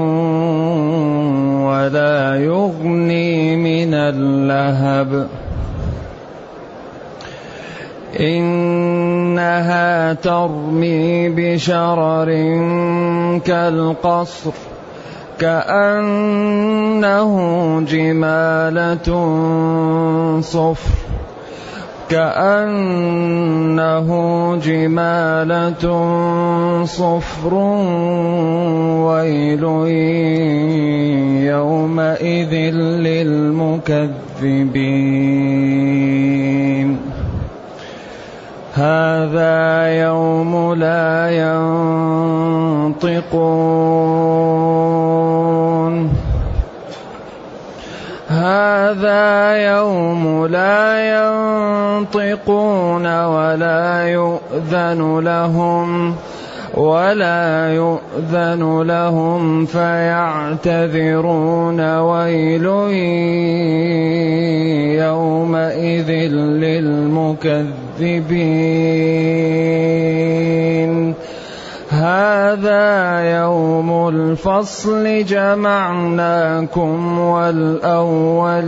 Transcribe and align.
ولا 1.68 2.35
يغني 2.35 3.55
من 3.55 3.94
اللهب. 3.94 5.27
إنها 8.20 10.13
ترمي 10.13 11.30
بشرر 11.30 12.30
كالقصر 13.45 14.52
كأنه 15.40 17.34
جمالة 17.82 19.09
صفر 20.41 21.07
كأنه 22.09 24.07
جمالة 24.63 25.85
صفر 26.85 27.54
ويل 29.04 29.63
يومئذ 31.43 32.54
للمكذبين 33.07 34.18
هذا 38.78 39.88
يوم 40.06 40.74
لا 40.74 41.30
ينطقون. 42.94 43.18
هذا 48.28 49.55
يوم 49.58 50.46
لا 50.46 50.86
ينطقون 51.98 53.05
ولا 53.24 54.08
يؤذن 54.08 55.20
لهم. 55.20 56.16
ولا 56.78 57.74
يؤذن 57.74 58.82
لهم 58.82 59.66
فيعتذرون 59.66 61.20
ويل 62.00 62.66
يومئذ 65.02 66.09
للمكذبين. 66.62 67.78
هذا 71.90 73.20
يوم 73.42 73.90
الفصل 74.09 75.25
جمعناكم 75.25 77.20
والأولين. 77.20 78.68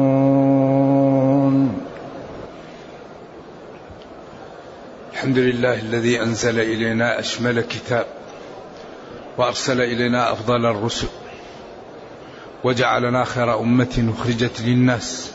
الحمد 5.21 5.37
لله 5.37 5.79
الذي 5.79 6.21
أنزل 6.21 6.59
إلينا 6.59 7.19
أشمل 7.19 7.61
كتاب 7.61 8.05
وأرسل 9.37 9.81
إلينا 9.81 10.31
أفضل 10.31 10.65
الرسل 10.65 11.07
وجعلنا 12.63 13.23
خير 13.23 13.59
أمة 13.59 14.13
أخرجت 14.17 14.61
للناس 14.61 15.31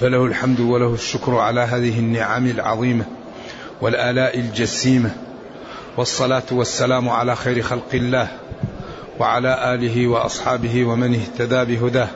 فله 0.00 0.24
الحمد 0.24 0.60
وله 0.60 0.94
الشكر 0.94 1.36
على 1.38 1.60
هذه 1.60 1.98
النعم 1.98 2.46
العظيمة 2.46 3.04
والآلاء 3.80 4.38
الجسيمة 4.38 5.10
والصلاة 5.96 6.46
والسلام 6.52 7.08
على 7.08 7.36
خير 7.36 7.62
خلق 7.62 7.94
الله 7.94 8.28
وعلى 9.20 9.74
آله 9.74 10.08
وأصحابه 10.08 10.84
ومن 10.84 11.14
اهتدى 11.14 11.76
بهداه. 11.76 12.08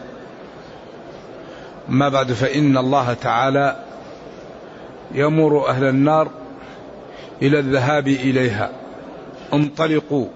ما 1.89 2.09
بعد 2.09 2.33
فإن 2.33 2.77
الله 2.77 3.13
تعالى 3.13 3.77
يمر 5.15 5.69
أهل 5.69 5.85
النار 5.85 6.42
إلى 7.43 7.59
الذهاب 7.59 8.09
إليها. 8.09 8.73
انطلقوا. 9.53 10.29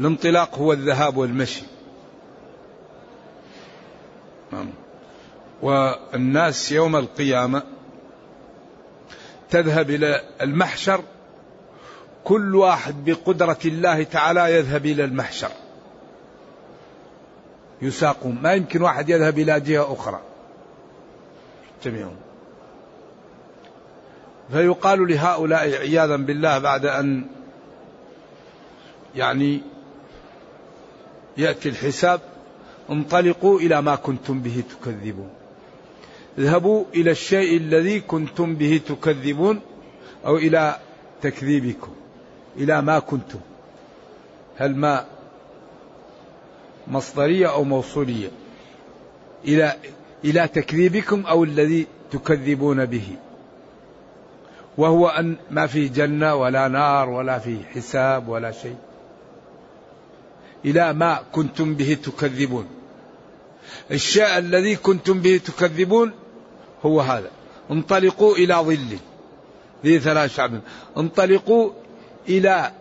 الانطلاق 0.00 0.58
هو 0.58 0.72
الذهاب 0.72 1.16
والمشي. 1.16 1.62
نعم. 4.52 4.70
والناس 5.62 6.72
يوم 6.72 6.96
القيامة 6.96 7.62
تذهب 9.50 9.90
إلى 9.90 10.22
المحشر. 10.40 11.00
كل 12.24 12.56
واحد 12.56 13.04
بقدرة 13.04 13.58
الله 13.64 14.02
تعالى 14.02 14.54
يذهب 14.54 14.86
إلى 14.86 15.04
المحشر. 15.04 15.50
يساقون. 17.82 18.38
ما 18.42 18.52
يمكن 18.52 18.82
واحد 18.82 19.08
يذهب 19.08 19.38
إلى 19.38 19.60
جهة 19.60 19.92
أخرى. 19.92 20.20
جميعهم 21.84 22.16
فيقال 24.52 25.08
لهؤلاء 25.08 25.60
عياذا 25.60 26.16
بالله 26.16 26.58
بعد 26.58 26.86
أن 26.86 27.26
يعني 29.16 29.60
يأتي 31.36 31.68
الحساب 31.68 32.20
انطلقوا 32.90 33.60
إلى 33.60 33.82
ما 33.82 33.96
كنتم 33.96 34.40
به 34.40 34.62
تكذبون. 34.70 35.30
اذهبوا 36.38 36.84
إلى 36.94 37.10
الشيء 37.10 37.56
الذي 37.56 38.00
كنتم 38.00 38.54
به 38.54 38.80
تكذبون 38.88 39.60
أو 40.26 40.36
إلى 40.36 40.76
تكذيبكم 41.22 41.92
إلى 42.56 42.82
ما 42.82 42.98
كنتم. 42.98 43.40
هل 44.56 44.76
ما 44.76 45.06
مصدرية 46.88 47.52
أو 47.52 47.64
موصولية؟ 47.64 48.28
إلى 49.44 49.76
إلى 50.24 50.48
تكذيبكم 50.48 51.26
أو 51.26 51.44
الذي 51.44 51.86
تكذبون 52.10 52.86
به. 52.86 53.16
وهو 54.80 55.08
أن 55.08 55.36
ما 55.50 55.66
في 55.66 55.88
جنة 55.88 56.34
ولا 56.34 56.68
نار 56.68 57.08
ولا 57.08 57.38
في 57.38 57.58
حساب 57.74 58.28
ولا 58.28 58.50
شيء 58.50 58.76
إلى 60.64 60.92
ما 60.92 61.22
كنتم 61.32 61.74
به 61.74 61.98
تكذبون. 62.04 62.66
الشيء 63.90 64.38
الذي 64.38 64.76
كنتم 64.76 65.20
به 65.20 65.40
تكذبون 65.46 66.12
هو 66.82 67.00
هذا. 67.00 67.30
انطلقوا 67.70 68.36
إلى 68.36 68.54
ظل. 68.54 68.98
ذي 69.84 69.98
ثلاث 69.98 70.36
شعب. 70.36 70.60
انطلقوا 70.96 71.70
إلى 72.28 72.72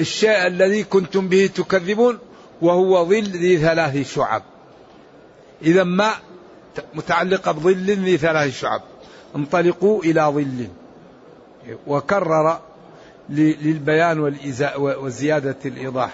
الشيء 0.00 0.46
الذي 0.46 0.84
كنتم 0.84 1.28
به 1.28 1.46
تكذبون 1.46 2.18
وهو 2.62 3.04
ظل 3.04 3.22
ذي 3.22 3.58
ثلاث 3.58 4.14
شعب. 4.14 4.42
إذا 5.62 5.84
ما 5.84 6.10
متعلقة 6.94 7.52
بظل 7.52 7.90
ذي 7.90 8.16
ثلاث 8.16 8.60
شعب. 8.60 8.82
انطلقوا 9.36 10.02
إلى 10.02 10.22
ظل. 10.22 10.79
وكرر 11.86 12.60
للبيان 13.28 14.36
وزيادة 14.76 15.56
الإيضاح. 15.64 16.10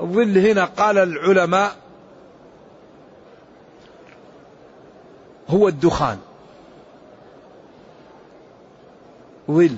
الظل 0.00 0.38
هنا 0.38 0.64
قال 0.64 0.98
العلماء 0.98 1.76
هو 5.48 5.68
الدخان. 5.68 6.18
ظل 9.50 9.76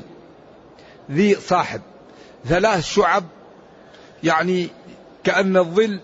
ذي 1.11 1.35
صاحب 1.35 1.81
ثلاث 2.45 2.85
شعب 2.85 3.25
يعني 4.23 4.69
كأن 5.25 5.57
الظل 5.57 6.01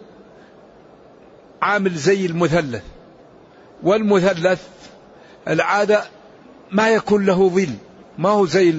عامل 1.63 1.95
زي 1.95 2.27
المثلث. 2.27 2.85
والمثلث 3.83 4.69
العادة 5.49 6.05
ما 6.71 6.91
يكون 6.91 7.27
له 7.27 7.49
ظل. 7.49 7.75
ما 8.21 8.29
هو 8.29 8.47
زي 8.47 8.75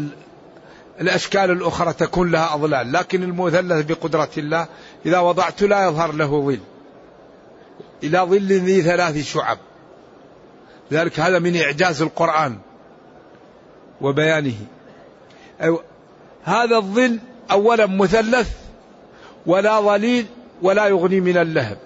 الأشكال 1.01 1.51
الأخرى 1.51 1.93
تكون 1.93 2.31
لها 2.31 2.55
أظلال 2.55 2.91
لكن 2.91 3.23
المثلث 3.23 3.85
بقدرة 3.85 4.29
الله 4.37 4.67
إذا 5.05 5.19
وضعت 5.19 5.61
لا 5.63 5.87
يظهر 5.87 6.11
له 6.11 6.41
ظل. 6.45 6.59
إلى 8.03 8.19
ظل 8.19 8.47
ذي 8.47 8.81
ثلاث 8.81 9.25
شعب. 9.33 9.57
ذلك 10.91 11.19
هذا 11.19 11.39
من 11.39 11.61
إعجاز 11.61 12.01
القرآن 12.01 12.57
وبيانه. 14.01 14.55
هذا 16.43 16.77
الظل 16.77 17.19
أولا 17.51 17.85
مثلث 17.85 18.51
ولا 19.45 19.81
ظليل 19.81 20.25
ولا 20.61 20.87
يغني 20.87 21.19
من 21.19 21.37
اللهب. 21.37 21.77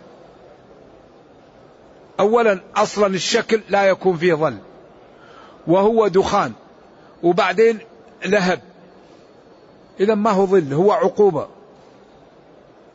أولا 2.19 2.59
أصلا 2.75 3.07
الشكل 3.07 3.61
لا 3.69 3.83
يكون 3.83 4.17
فيه 4.17 4.33
ظل. 4.33 4.57
وهو 5.67 6.07
دخان. 6.07 6.53
وبعدين 7.25 7.79
لهب 8.25 8.59
إذا 9.99 10.15
ما 10.15 10.31
هو 10.31 10.45
ظل 10.45 10.73
هو 10.73 10.91
عقوبة. 10.91 11.47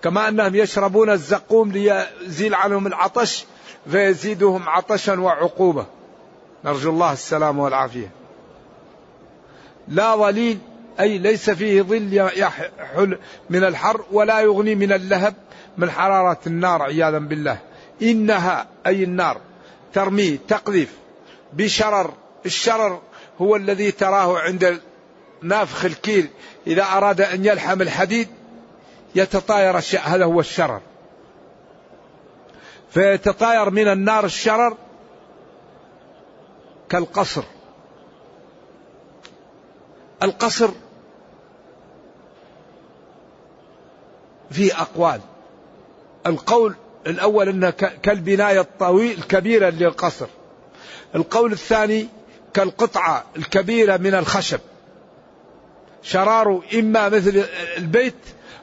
كما 0.03 0.29
أنهم 0.29 0.55
يشربون 0.55 1.11
الزقوم 1.11 1.73
ليزيل 1.73 2.55
عنهم 2.55 2.87
العطش 2.87 3.45
فيزيدهم 3.91 4.69
عطشا 4.69 5.21
وعقوبة. 5.21 5.87
نرجو 6.65 6.91
الله 6.91 7.13
السلامة 7.13 7.65
والعافية. 7.65 8.11
لا 9.89 10.17
ظليل 10.17 10.59
أي 11.01 11.19
ليس 11.19 11.51
فيه 11.51 11.83
ظل 11.83 12.15
يحل 12.37 13.19
من 13.51 13.65
الحر 13.65 14.05
ولا 14.13 14.41
يغني 14.41 14.75
من 14.75 14.93
اللهب 14.93 15.35
من 15.79 15.91
حرارة 15.91 16.41
النار 16.47 16.83
عياذا 16.83 17.19
بالله. 17.19 17.59
إنها 18.03 18.69
أي 18.87 19.05
النار 19.05 19.41
ترمي 19.93 20.39
تقذف 20.49 20.95
بشرر 21.53 22.15
الشرر 22.47 23.01
هو 23.41 23.57
الذي 23.57 23.91
تراه 23.91 24.39
عند 24.39 24.81
نافخ 25.43 25.85
الكيل 25.85 26.29
إذا 26.67 26.83
أراد 26.83 27.21
أن 27.21 27.45
يلحم 27.45 27.83
الحديد 27.83 28.29
يتطاير 29.15 29.79
الشيء 29.79 30.01
هذا 30.01 30.25
هو 30.25 30.41
الشرر. 30.41 30.81
فيتطاير 32.91 33.71
من 33.71 33.89
النار 33.89 34.25
الشرر 34.25 34.77
كالقصر. 36.89 37.43
القصر 40.23 40.71
في 44.51 44.75
أقوال. 44.75 45.21
القول 46.27 46.75
الأول 47.07 47.49
أنه 47.49 47.71
كالبناية 48.03 48.61
الطويل 48.61 49.19
الكبيرة 49.19 49.71
للقصر. 49.71 50.27
القول 51.15 51.53
الثاني 51.53 52.09
كالقطعة 52.55 53.25
الكبيرة 53.37 53.97
من 53.97 54.15
الخشب. 54.15 54.61
شراره 56.03 56.63
إما 56.75 57.09
مثل 57.09 57.45
البيت 57.79 58.15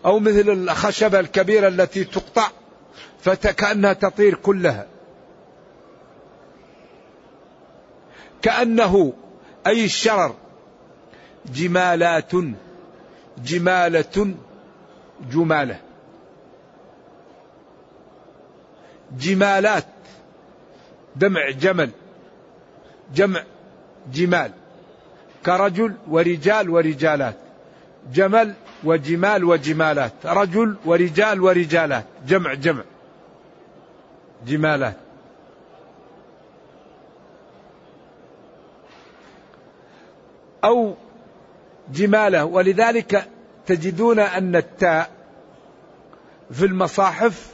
أو 0.05 0.19
مثل 0.19 0.49
الخشبة 0.49 1.19
الكبيرة 1.19 1.67
التي 1.67 2.03
تقطع 2.03 2.47
فكأنها 3.19 3.93
تطير 3.93 4.35
كلها. 4.35 4.87
كأنه 8.41 9.13
أي 9.67 9.85
الشرر 9.85 10.35
جمالات 11.45 12.31
جمالة 13.37 14.35
جمالة. 15.31 15.79
جمالات 19.19 19.85
دمع 21.15 21.49
جمل 21.49 21.91
جمع 23.15 23.43
جمال 24.13 24.51
كرجل 25.45 25.93
ورجال 26.07 26.69
ورجالات 26.69 27.35
جمل 28.13 28.53
وجمال 28.83 29.43
وجمالات 29.43 30.13
رجل 30.25 30.75
ورجال 30.85 31.41
ورجالات 31.41 32.05
جمع 32.27 32.53
جمع 32.53 32.83
جمالات. 34.47 34.95
أو 40.63 40.95
جماله 41.93 42.45
ولذلك 42.45 43.27
تجدون 43.65 44.19
أن 44.19 44.55
التاء 44.55 45.09
في 46.51 46.65
المصاحف 46.65 47.53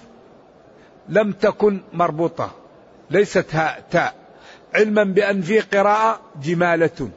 لم 1.09 1.31
تكن 1.31 1.81
مربوطة 1.93 2.51
ليست 3.09 3.55
هاء 3.55 3.83
تاء. 3.91 4.22
علما 4.75 5.03
بأن 5.03 5.41
في 5.41 5.59
قراءة 5.59 6.19
جمالة. 6.43 7.09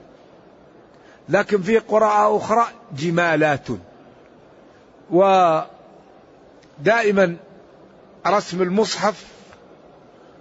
لكن 1.28 1.62
في 1.62 1.78
قراءة 1.78 2.36
أخرى 2.36 2.66
جمالات. 2.96 3.66
ودائما 5.10 5.66
رسم 8.26 8.62
المصحف 8.62 9.24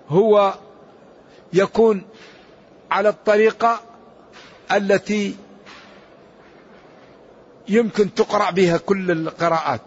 هو 0.10 0.54
يكون 1.54 2.02
على 2.92 3.10
الطريقة 3.10 3.80
التي 4.72 5.36
يمكن 7.68 8.14
تقرأ 8.14 8.52
بها 8.52 8.78
كل 8.78 9.12
القراءات. 9.12 9.82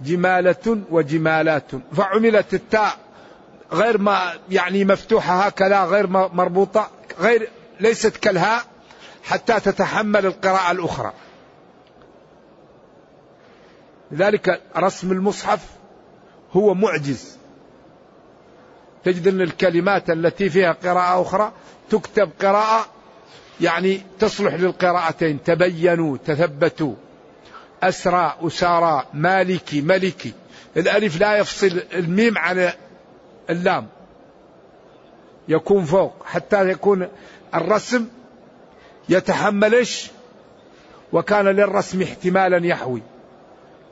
جمالة 0.00 0.82
وجمالات. 0.90 1.70
فعملت 1.96 2.54
التاء. 2.54 2.96
غير 3.72 3.98
ما 3.98 4.32
يعني 4.50 4.84
مفتوحة 4.84 5.40
هكذا 5.40 5.84
غير 5.84 6.06
مربوطة 6.06 6.90
غير 7.20 7.50
ليست 7.80 8.16
كالهاء 8.16 8.64
حتى 9.24 9.60
تتحمل 9.60 10.26
القراءة 10.26 10.72
الأخرى. 10.72 11.12
لذلك 14.10 14.62
رسم 14.76 15.12
المصحف 15.12 15.60
هو 16.52 16.74
معجز. 16.74 17.38
تجد 19.04 19.28
أن 19.28 19.40
الكلمات 19.40 20.10
التي 20.10 20.50
فيها 20.50 20.72
قراءة 20.72 21.22
أخرى 21.22 21.52
تكتب 21.90 22.30
قراءة 22.42 22.86
يعني 23.60 24.02
تصلح 24.18 24.54
للقراءتين. 24.54 25.42
تبينوا 25.44 26.16
تثبتوا. 26.26 26.94
أسرى 27.82 28.36
أسارى 28.40 29.06
مالكي 29.14 29.80
ملكي. 29.80 30.32
الألف 30.76 31.20
لا 31.20 31.36
يفصل 31.36 31.82
الميم 31.94 32.38
عن 32.38 32.72
اللام 33.50 33.86
يكون 35.48 35.84
فوق 35.84 36.12
حتى 36.24 36.68
يكون 36.68 37.08
الرسم 37.54 38.08
يتحملش 39.08 40.10
وكان 41.12 41.44
للرسم 41.44 42.02
احتمالا 42.02 42.66
يحوي. 42.66 43.02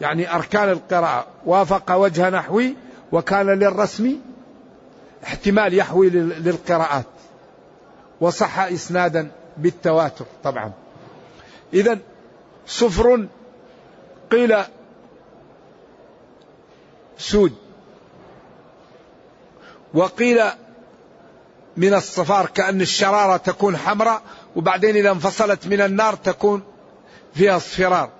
يعني 0.00 0.34
أركان 0.34 0.70
القراءة 0.70 1.26
وافق 1.46 1.92
وجه 1.92 2.30
نحوي 2.30 2.74
وكان 3.12 3.46
للرسم 3.46 4.16
احتمال 5.24 5.74
يحوي 5.74 6.10
للقراءات. 6.10 7.06
وصح 8.20 8.58
إسنادا 8.58 9.30
بالتواتر 9.56 10.24
طبعا. 10.44 10.72
إذا 11.74 11.98
صفر 12.66 13.26
قيل 14.30 14.56
سود. 17.18 17.67
وقيل 19.94 20.40
من 21.76 21.94
الصفار 21.94 22.46
كأن 22.46 22.80
الشرارة 22.80 23.36
تكون 23.36 23.76
حمراء 23.76 24.22
وبعدين 24.56 24.96
إذا 24.96 25.10
انفصلت 25.10 25.66
من 25.66 25.80
النار 25.80 26.14
تكون 26.14 26.62
فيها 27.34 27.56
اصفرار. 27.56 28.10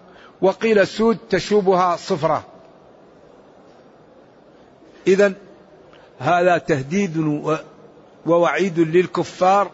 وقيل 0.41 0.87
سود 0.87 1.19
تشوبها 1.31 1.97
صفرة. 1.97 2.45
إذا 5.07 5.33
هذا 6.19 6.59
تهديد 6.59 7.43
ووعيد 8.27 8.79
للكفار 8.79 9.71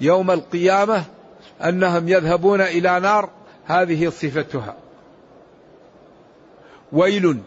يوم 0.00 0.30
القيامة 0.30 1.04
أنهم 1.64 2.08
يذهبون 2.08 2.60
إلى 2.60 3.00
نار 3.00 3.30
هذه 3.64 4.08
صفتها. 4.08 4.76
ويل 6.92 7.40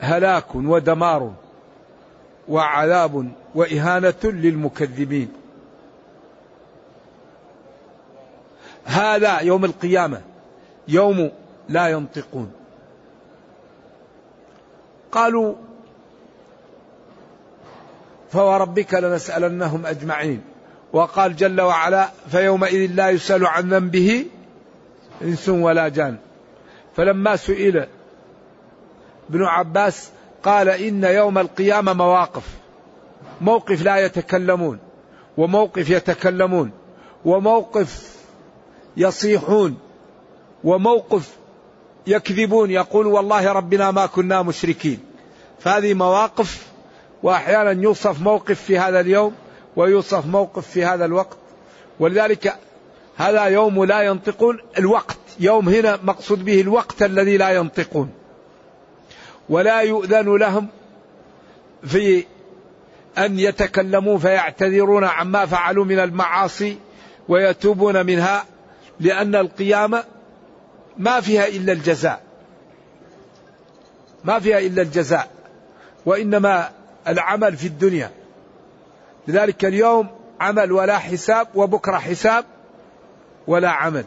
هلاك 0.00 0.54
ودمار. 0.54 1.43
وعذاب 2.48 3.32
وإهانة 3.54 4.14
للمكذبين. 4.24 5.32
هذا 8.84 9.40
يوم 9.40 9.64
القيامة 9.64 10.20
يوم 10.88 11.30
لا 11.68 11.88
ينطقون. 11.88 12.52
قالوا 15.12 15.54
فوربك 18.30 18.94
لنسألنهم 18.94 19.86
أجمعين. 19.86 20.42
وقال 20.92 21.36
جل 21.36 21.60
وعلا 21.60 22.08
فيومئذ 22.30 22.90
لا 22.94 23.10
يسأل 23.10 23.46
عن 23.46 23.70
ذنبه 23.70 24.26
إنس 25.22 25.48
ولا 25.48 25.88
جان. 25.88 26.16
فلما 26.96 27.36
سئل 27.36 27.86
ابن 29.30 29.44
عباس 29.44 30.10
قال 30.44 30.68
إن 30.68 31.04
يوم 31.04 31.38
القيامة 31.38 31.92
مواقف. 31.92 32.42
موقف 33.40 33.82
لا 33.82 33.96
يتكلمون 33.96 34.78
وموقف 35.36 35.90
يتكلمون 35.90 36.70
وموقف 37.24 38.16
يصيحون 38.96 39.78
وموقف 40.64 41.36
يكذبون 42.06 42.70
يقول 42.70 43.06
والله 43.06 43.52
ربنا 43.52 43.90
ما 43.90 44.06
كنا 44.06 44.42
مشركين. 44.42 44.98
فهذه 45.58 45.94
مواقف 45.94 46.66
وأحيانا 47.22 47.82
يوصف 47.82 48.20
موقف 48.20 48.62
في 48.62 48.78
هذا 48.78 49.00
اليوم 49.00 49.34
ويوصف 49.76 50.26
موقف 50.26 50.68
في 50.68 50.84
هذا 50.84 51.04
الوقت. 51.04 51.36
ولذلك 52.00 52.54
هذا 53.16 53.44
يوم 53.44 53.84
لا 53.84 54.02
ينطقون 54.02 54.58
الوقت. 54.78 55.18
يوم 55.40 55.68
هنا 55.68 55.98
مقصود 56.02 56.44
به 56.44 56.60
الوقت 56.60 57.02
الذي 57.02 57.36
لا 57.36 57.50
ينطقون. 57.50 58.23
ولا 59.48 59.80
يؤذن 59.80 60.36
لهم 60.36 60.68
في 61.86 62.24
أن 63.18 63.38
يتكلموا 63.38 64.18
فيعتذرون 64.18 65.04
عما 65.04 65.46
فعلوا 65.46 65.84
من 65.84 65.98
المعاصي 65.98 66.78
ويتوبون 67.28 68.06
منها 68.06 68.44
لأن 69.00 69.34
القيامة 69.34 70.04
ما 70.98 71.20
فيها 71.20 71.46
إلا 71.46 71.72
الجزاء. 71.72 72.22
ما 74.24 74.38
فيها 74.38 74.58
إلا 74.58 74.82
الجزاء 74.82 75.30
وإنما 76.06 76.70
العمل 77.08 77.56
في 77.56 77.66
الدنيا. 77.66 78.10
لذلك 79.28 79.64
اليوم 79.64 80.08
عمل 80.40 80.72
ولا 80.72 80.98
حساب 80.98 81.48
وبكرة 81.54 81.96
حساب 81.96 82.44
ولا 83.46 83.70
عمل. 83.70 84.04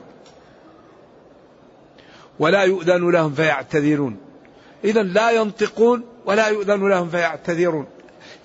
ولا 2.39 2.63
يؤذن 2.63 3.12
لهم 3.12 3.34
فيعتذرون. 3.34 4.26
إذا 4.84 5.03
لا 5.03 5.31
ينطقون 5.31 6.03
ولا 6.25 6.48
يؤذن 6.48 6.89
لهم 6.89 7.10
فيعتذرون. 7.10 7.88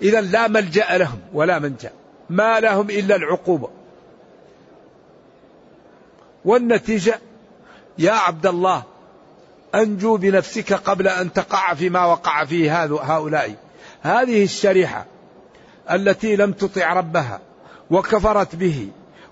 إذا 0.01 0.21
لا 0.21 0.47
ملجأ 0.47 0.97
لهم 0.97 1.19
ولا 1.33 1.59
منجأ. 1.59 1.91
ما 2.29 2.59
لهم 2.59 2.89
إلا 2.89 3.15
العقوبة. 3.15 3.69
والنتيجة 6.45 7.19
يا 7.97 8.11
عبد 8.11 8.45
الله 8.45 8.83
أنجو 9.75 10.17
بنفسك 10.17 10.73
قبل 10.73 11.07
أن 11.07 11.33
تقع 11.33 11.73
فيما 11.73 12.05
وقع 12.05 12.45
فيه 12.45 12.83
هؤلاء. 12.83 13.55
هذه 14.01 14.43
الشريحة 14.43 15.05
التي 15.91 16.35
لم 16.35 16.51
تطع 16.51 16.93
ربها 16.93 17.39
وكفرت 17.91 18.55
به 18.55 18.87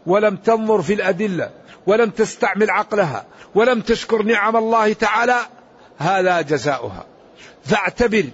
ولم 0.05 0.35
تنظر 0.35 0.81
في 0.81 0.93
الأدلة 0.93 1.49
ولم 1.87 2.09
تستعمل 2.09 2.69
عقلها 2.69 3.25
ولم 3.55 3.81
تشكر 3.81 4.23
نعم 4.23 4.57
الله 4.57 4.93
تعالى 4.93 5.37
هذا 6.01 6.41
جزاؤها. 6.41 7.05
فاعتبر 7.63 8.25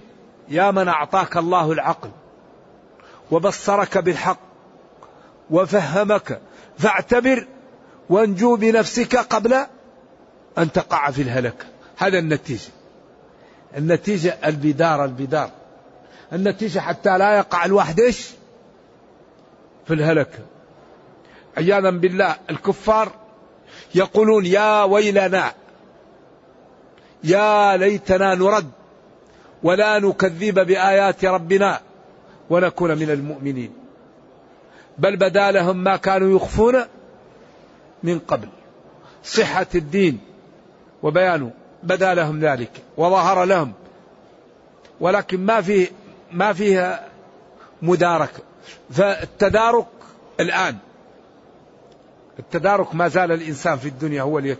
يا 0.48 0.70
من 0.70 0.88
أعطاك 0.88 1.36
الله 1.36 1.72
العقل 1.72 2.10
وبصرك 3.30 3.98
بالحق 3.98 4.40
وفهمك 5.50 6.40
فاعتبر 6.78 7.46
وانجو 8.10 8.56
بنفسك 8.56 9.16
قبل 9.16 9.66
أن 10.58 10.72
تقع 10.72 11.10
في 11.10 11.22
الهلكة 11.22 11.64
هذا 11.96 12.18
النتيجة. 12.18 12.70
النتيجة 13.76 14.38
البدار 14.44 15.04
البدار. 15.04 15.50
النتيجة 16.32 16.78
حتى 16.78 17.18
لا 17.18 17.36
يقع 17.36 17.64
الواحد 17.64 18.00
إيش؟ 18.00 18.30
في 19.86 19.94
الهلكة 19.94 20.38
عياذا 21.56 21.90
بالله 21.90 22.36
الكفار 22.50 23.12
يقولون 23.94 24.46
يا 24.46 24.82
ويلنا 24.82 25.52
يا 27.24 27.76
ليتنا 27.76 28.34
نرد 28.34 28.70
ولا 29.62 29.98
نكذب 29.98 30.66
بآيات 30.66 31.24
ربنا 31.24 31.80
ونكون 32.50 32.98
من 32.98 33.10
المؤمنين. 33.10 33.72
بل 34.98 35.16
بدا 35.16 35.50
لهم 35.50 35.84
ما 35.84 35.96
كانوا 35.96 36.36
يخفون 36.36 36.84
من 38.02 38.18
قبل. 38.18 38.48
صحة 39.24 39.66
الدين 39.74 40.20
وبيانه 41.02 41.50
بدا 41.82 42.14
لهم 42.14 42.40
ذلك 42.40 42.70
وظهر 42.96 43.44
لهم. 43.44 43.72
ولكن 45.00 45.46
ما 45.46 45.60
فيه 45.60 45.88
ما 46.32 46.52
فيها 46.52 47.08
مداركة 47.82 48.42
فالتدارك 48.90 49.86
الآن. 50.40 50.76
التدارك 52.38 52.94
ما 52.94 53.08
زال 53.08 53.32
الإنسان 53.32 53.78
في 53.78 53.88
الدنيا 53.88 54.22
هو 54.22 54.38
اللي 54.38 54.50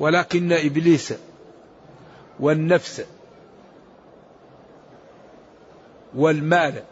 ولكن 0.00 0.52
إبليس 0.52 1.14
والنفس 2.40 3.04
والمال 6.14 6.82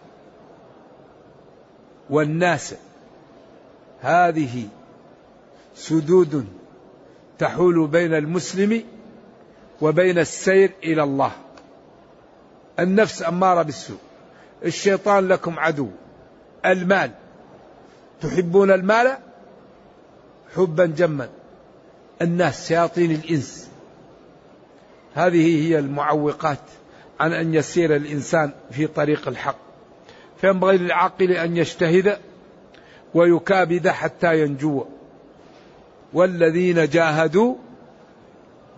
والناس 2.10 2.74
هذه 4.00 4.68
سدود 5.74 6.46
تحول 7.38 7.86
بين 7.86 8.14
المسلم 8.14 8.84
وبين 9.82 10.18
السير 10.18 10.72
إلى 10.84 11.02
الله. 11.02 11.32
النفس 12.78 13.22
أمارة 13.22 13.62
بالسوء. 13.62 13.98
الشيطان 14.64 15.28
لكم 15.28 15.58
عدو. 15.58 15.88
المال 16.66 17.10
تحبون 18.20 18.70
المال 18.70 19.18
حبا 20.56 20.86
جما 20.86 21.28
الناس 22.22 22.68
شياطين 22.68 23.10
الإنس. 23.10 23.68
هذه 25.14 25.68
هي 25.68 25.78
المعوقات 25.78 26.58
عن 27.20 27.32
أن 27.32 27.54
يسير 27.54 27.96
الإنسان 27.96 28.52
في 28.70 28.86
طريق 28.86 29.28
الحق. 29.28 29.58
فينبغي 30.40 30.78
للعاقل 30.78 31.32
أن 31.32 31.56
يجتهد 31.56 32.18
ويكابد 33.14 33.88
حتى 33.88 34.40
ينجو. 34.40 34.84
والذين 36.12 36.88
جاهدوا 36.88 37.54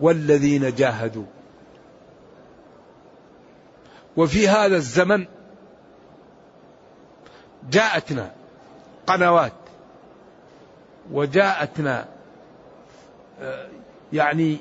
والذين 0.01 0.75
جاهدوا. 0.75 1.25
وفي 4.17 4.47
هذا 4.47 4.75
الزمن 4.75 5.25
جاءتنا 7.69 8.31
قنوات 9.07 9.53
وجاءتنا 11.11 12.07
يعني 14.13 14.57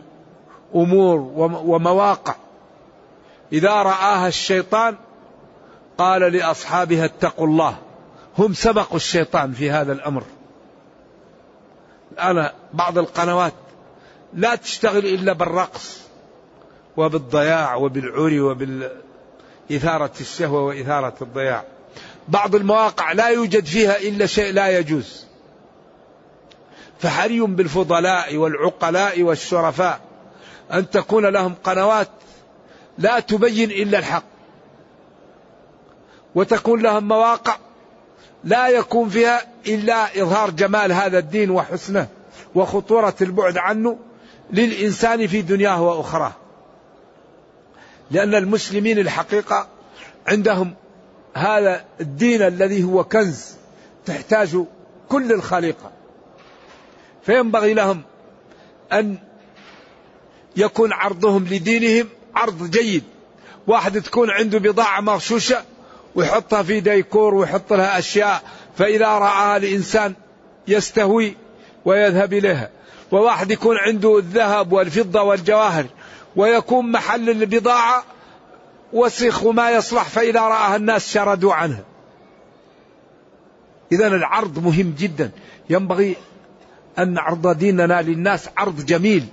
أمور 0.75 1.19
ومواقع. 1.65 2.35
إذا 3.53 3.73
رآها 3.73 4.29
الشيطان 4.29 4.97
قال 5.99 6.33
لأصحابها 6.33 7.05
اتقوا 7.05 7.47
الله. 7.47 7.77
هم 8.39 8.55
سبقوا 8.55 8.97
الشيطان 8.97 9.53
في 9.53 9.71
هذا 9.71 9.93
الأمر. 9.93 10.23
الآن 12.13 12.51
بعض 12.75 12.99
القنوات 12.99 13.53
لا 14.35 14.55
تشتغل 14.55 15.07
إلا 15.07 15.33
بالرقص 15.33 16.01
وبالضياع 16.97 17.75
وبالعري 17.75 18.41
وبالإثارة 18.41 20.13
الشهوة 20.21 20.65
وإثارة 20.65 21.15
الضياع. 21.23 21.65
بعض 22.29 22.55
المواقع 22.55 23.13
لا 23.13 23.29
يوجد 23.29 23.65
فيها 23.65 23.97
إلا 23.99 24.27
شيء 24.27 24.53
لا 24.53 24.79
يجوز. 24.79 25.26
فحري 26.99 27.41
بالفضلاء 27.41 28.37
والعقلاء 28.37 29.23
والشرفاء 29.23 30.01
أن 30.73 30.91
تكون 30.91 31.27
لهم 31.27 31.55
قنوات 31.65 32.09
لا 32.99 33.21
تبين 33.21 33.71
إلا 33.71 33.99
الحق 33.99 34.25
وتكون 36.35 36.83
لهم 36.83 37.09
مواقع 37.09 37.57
لا 38.45 38.69
يكون 38.69 39.09
فيها 39.09 39.43
إلا 39.67 40.23
إظهار 40.23 40.51
جمال 40.51 40.93
هذا 40.93 41.19
الدين 41.19 41.51
وحسنه 41.51 42.09
وخطورة 42.55 43.15
البعد 43.21 43.59
عنه 43.59 43.99
للإنسان 44.51 45.27
في 45.27 45.43
دنياه 45.43 45.83
وأخراه. 45.83 46.33
لأن 48.11 48.35
المسلمين 48.35 48.99
الحقيقة 48.99 49.69
عندهم 50.27 50.75
هذا 51.35 51.85
الدين 52.01 52.43
الذي 52.43 52.85
هو 52.85 53.05
كنز 53.05 53.55
تحتاج 54.07 54.59
كل 55.09 55.33
الخليقة. 55.33 55.96
فينبغي 57.27 57.75
لهم 57.75 58.03
أن 58.93 59.19
يكون 60.57 60.93
عرضهم 60.93 61.45
لدينهم 61.45 62.09
عرض 62.35 62.71
جيد. 62.71 63.03
واحد 63.67 64.03
تكون 64.03 64.31
عنده 64.31 64.59
بضاعة 64.59 65.01
مغشوشة 65.01 65.65
ويحطها 66.15 66.63
في 66.63 66.81
ديكور 66.81 67.35
ويحط 67.35 67.73
لها 67.73 67.99
أشياء 67.99 68.43
فإذا 68.77 69.07
رآها 69.07 69.57
الإنسان 69.57 70.15
يستهوي 70.69 71.37
ويذهب 71.85 72.33
إليها. 72.33 72.71
وواحد 73.13 73.51
يكون 73.51 73.77
عنده 73.77 74.19
الذهب 74.19 74.73
والفضة 74.73 75.23
والجواهر 75.23 75.87
ويكون 76.37 76.93
محل 76.93 77.31
البضاعة 77.31 78.05
وسخ 78.93 79.43
وما 79.45 79.71
يصلح 79.71 80.03
فإذا 80.03 80.41
رآها 80.41 80.77
الناس 80.77 81.13
شردوا 81.13 81.55
عنها 81.55 81.85
إذا 83.93 84.07
العرض 84.07 84.59
مهم 84.59 84.95
جدا. 84.99 85.31
ينبغي 85.71 86.17
أن 86.99 87.13
نعرض 87.13 87.59
ديننا 87.59 88.03
للناس 88.03 88.49
عرض 88.57 88.85
جميل. 88.87 89.27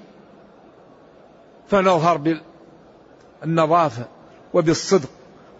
فنظهر 1.70 2.40
بالنظافة 3.44 4.06
وبالصدق 4.54 5.10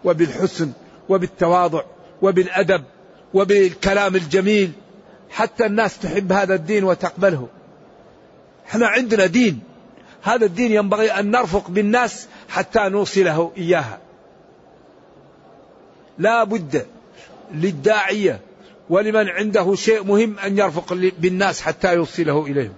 وبالحسن 0.04 0.72
وبالتواضع 1.08 1.82
وبالأدب 2.22 2.84
وبالكلام 3.34 4.16
الجميل. 4.16 4.72
حتى 5.30 5.66
الناس 5.66 5.98
تحب 5.98 6.32
هذا 6.32 6.54
الدين 6.54 6.84
وتقبله. 6.84 7.48
إحنا 8.68 8.86
عندنا 8.86 9.26
دين. 9.26 9.60
هذا 10.22 10.46
الدين 10.46 10.72
ينبغي 10.72 11.10
أن 11.10 11.30
نرفق 11.30 11.70
بالناس 11.70 12.28
حتى 12.48 12.88
نوصله 12.88 13.52
إياها. 13.56 13.98
لا 16.18 16.44
بد 16.44 16.86
للداعية 17.54 18.40
ولمن 18.90 19.28
عنده 19.28 19.74
شيء 19.74 20.04
مهم 20.04 20.38
أن 20.38 20.58
يرفق 20.58 20.92
بالناس 21.18 21.60
حتى 21.60 21.94
يوصله 21.94 22.46
إليهم. 22.46 22.74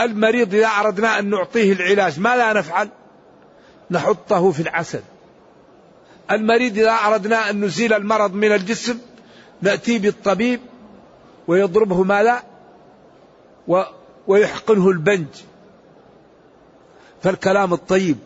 المريض 0.00 0.54
إذا 0.54 0.66
أردنا 0.66 1.18
أن 1.18 1.30
نعطيه 1.30 1.72
العلاج 1.72 2.20
ما 2.20 2.36
لا 2.36 2.52
نفعل؟ 2.52 2.88
نحطه 3.90 4.50
في 4.50 4.60
العسل. 4.60 5.00
المريض 6.30 6.78
إذا 6.78 6.92
أردنا 6.92 7.50
أن 7.50 7.64
نزيل 7.64 7.92
المرض 7.92 8.34
من 8.34 8.52
الجسم 8.52 8.98
نأتي 9.62 9.98
بالطبيب 9.98 10.60
ويضربه 11.48 12.02
ما 12.02 12.22
لا 12.22 12.42
ويحقنه 14.26 14.88
البنج. 14.88 15.26
فالكلام 17.22 17.72
الطيب 17.72 18.16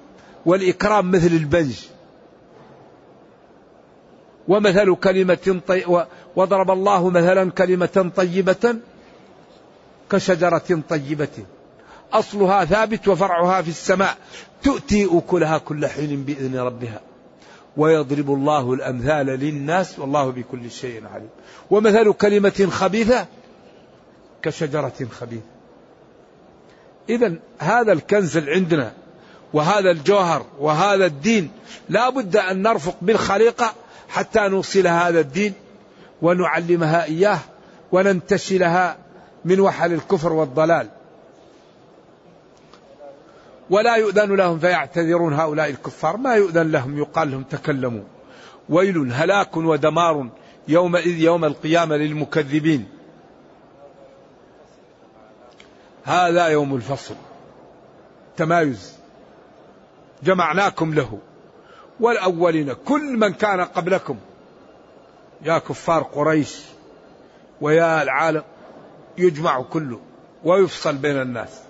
والإكرام 0.47 1.11
مثل 1.11 1.27
البنج. 1.27 1.75
ومثل 4.49 4.95
كلمة 4.95 5.61
طي... 5.67 6.07
وضرب 6.37 6.71
الله 6.71 7.11
مثلا 7.11 7.51
كلمة 7.51 8.11
طيبة 8.17 8.77
كشجرة 10.11 10.83
طيبة. 10.89 11.45
أصلها 12.13 12.65
ثابت 12.65 13.09
وفرعها 13.09 13.63
في 13.63 13.69
السماء. 13.69 14.17
تؤتي 14.63 15.09
أكلها 15.13 15.59
كل 15.59 15.87
حين 15.87 16.25
بإذن 16.25 16.57
ربها. 16.57 17.01
ويضرب 17.77 18.31
الله 18.31 18.73
الأمثال 18.73 19.27
للناس 19.27 19.99
والله 19.99 20.31
بكل 20.31 20.71
شيء 20.71 21.07
عليم. 21.07 21.29
ومثل 21.71 22.13
كلمة 22.13 22.69
خبيثة 22.71 23.27
كشجرة 24.43 25.09
خبيثة. 25.11 25.55
إذا 27.09 27.35
هذا 27.59 27.93
الكنز 27.93 28.37
اللي 28.37 28.53
عندنا 28.53 28.93
وهذا 29.53 29.91
الجوهر 29.91 30.47
وهذا 30.61 31.07
الدين 31.07 31.51
لا 31.89 32.11
بد 32.11 32.37
أن 32.37 32.63
نرفق 32.63 32.97
بالخليقة 33.03 33.73
حتى 34.15 34.49
نوصل 34.49 34.87
هذا 34.87 35.21
الدين 35.21 35.53
ونعلمها 36.23 37.05
إياه 37.05 37.39
وننتشلها 37.93 38.97
من 39.45 39.61
وحل 39.61 39.93
الكفر 39.93 40.33
والضلال. 40.33 40.89
ولا 43.71 43.97
يؤذن 43.97 44.37
لهم 44.37 44.59
فيعتذرون 44.59 45.35
هؤلاء 45.35 45.71
الكفار. 45.71 46.17
ما 46.17 46.35
يؤذن 46.35 46.73
لهم؟ 46.73 46.99
يقال 46.99 47.31
لهم 47.31 47.43
تكلموا. 47.43 48.03
ويل 48.69 49.13
هلاك 49.13 49.57
ودمار 49.57 50.29
يومئذ 50.69 51.19
يوم 51.19 51.45
القيامة 51.45 51.97
للمكذبين. 51.97 52.89
هذا 56.05 56.47
يوم 56.47 56.75
الفصل. 56.75 57.15
تمايز. 58.37 58.95
جمعناكم 60.23 60.95
له. 60.95 61.19
والأولين 62.01 62.73
كل 62.73 63.17
من 63.17 63.33
كان 63.33 63.61
قبلكم. 63.61 64.17
يا 65.43 65.59
كفار 65.59 66.03
قريش 66.03 66.61
ويا 67.61 68.03
العالم 68.03 68.43
يجمع 69.19 69.63
كله 69.63 70.01
ويفصل 70.45 70.97
بين 70.97 71.23
الناس. 71.23 71.61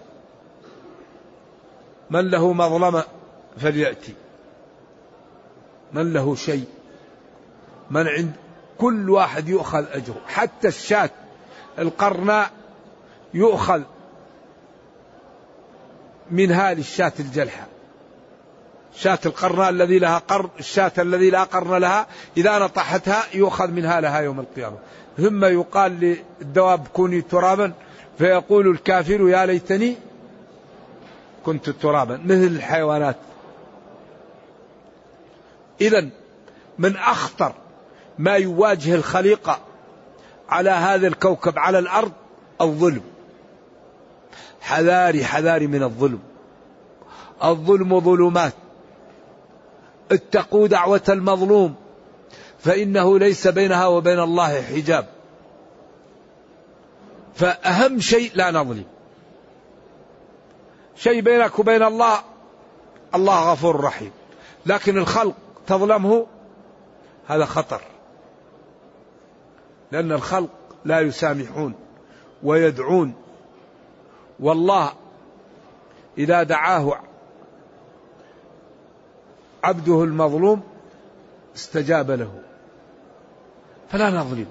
من 2.11 2.31
له 2.31 2.53
مظلمة 2.53 3.05
فليأتي. 3.59 4.15
من 5.93 6.13
له 6.13 6.35
شيء 6.35 6.65
من 7.91 8.09
عند 8.09 8.33
كل 8.79 9.11
واحد 9.11 9.49
يؤخذ 9.49 9.85
أجره. 9.93 10.21
حتى 10.27 10.69
الشاة 10.69 11.11
القرناء 11.79 12.51
يؤخذ 13.35 13.83
منها 16.31 16.75
للشاة 16.75 17.13
الجلحة. 17.21 17.67
شاة 18.97 19.19
القرناء 19.27 19.71
الذي 19.71 19.99
لها 19.99 20.19
قرن 20.19 20.49
الشاة 20.59 20.93
الذي 20.99 21.31
لا 21.31 21.45
قرن 21.45 21.81
لها 21.81 22.07
إذا 22.37 22.59
نطحتها 22.59 23.25
يؤخذ 23.35 23.71
منها 23.71 24.01
لها 24.01 24.21
يوم 24.21 24.41
القيامة. 24.41 24.77
ثم 25.17 25.45
يقال 25.45 26.17
للدواب 26.41 26.89
كوني 26.89 27.21
ترابا 27.21 27.73
فيقول 28.19 28.69
الكافر 28.69 29.29
يا 29.29 29.47
ليتني 29.47 29.97
كنت 31.45 31.71
ترابا. 31.71 32.21
مثل 32.25 32.45
الحيوانات. 32.45 33.17
إذا 35.81 36.09
من 36.79 36.97
أخطر 36.97 37.53
ما 38.19 38.35
يواجه 38.35 38.95
الخليقة 38.95 39.59
على 40.49 40.71
هذا 40.71 41.07
الكوكب 41.07 41.59
على 41.59 41.79
الأرض 41.79 42.13
الظلم. 42.61 43.03
حذاري 44.61 45.25
حذاري 45.25 45.67
من 45.67 45.83
الظلم. 45.83 46.21
الظلم 47.45 48.01
ظلمات. 48.01 48.53
اتقوا 50.13 50.69
دعوة 50.69 51.03
المظلوم 51.09 51.75
فإنه 52.59 53.19
ليس 53.19 53.49
بينها 53.49 53.87
وبين 53.87 54.21
الله 54.21 54.63
حجاب. 54.63 55.07
فأهم 57.35 58.01
شيء 58.01 58.31
لا 58.35 58.51
نظلم. 58.51 58.85
شيء 60.97 61.21
بينك 61.21 61.59
وبين 61.59 61.83
الله 61.83 62.19
الله 63.15 63.53
غفور 63.53 63.81
رحيم. 63.81 64.11
لكن 64.67 64.99
الخلق 64.99 65.35
تظلمه 65.67 66.27
هذا 67.27 67.45
خطر. 67.45 67.81
لأن 69.93 70.13
الخلق 70.13 70.51
لا 70.85 71.01
يسامحون 71.01 71.75
ويدعون. 72.43 73.15
والله 74.41 74.93
إذا 76.19 76.43
دعاه 76.43 77.01
عبده 79.65 80.05
المظلوم 80.05 80.63
استجاب 81.57 82.11
له. 82.11 82.33
فلا 83.91 84.11
نظلم. 84.11 84.47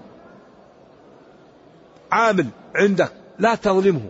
عامل 2.12 2.48
عندك 2.76 3.12
لا 3.40 3.56
تظلمه. 3.56 4.10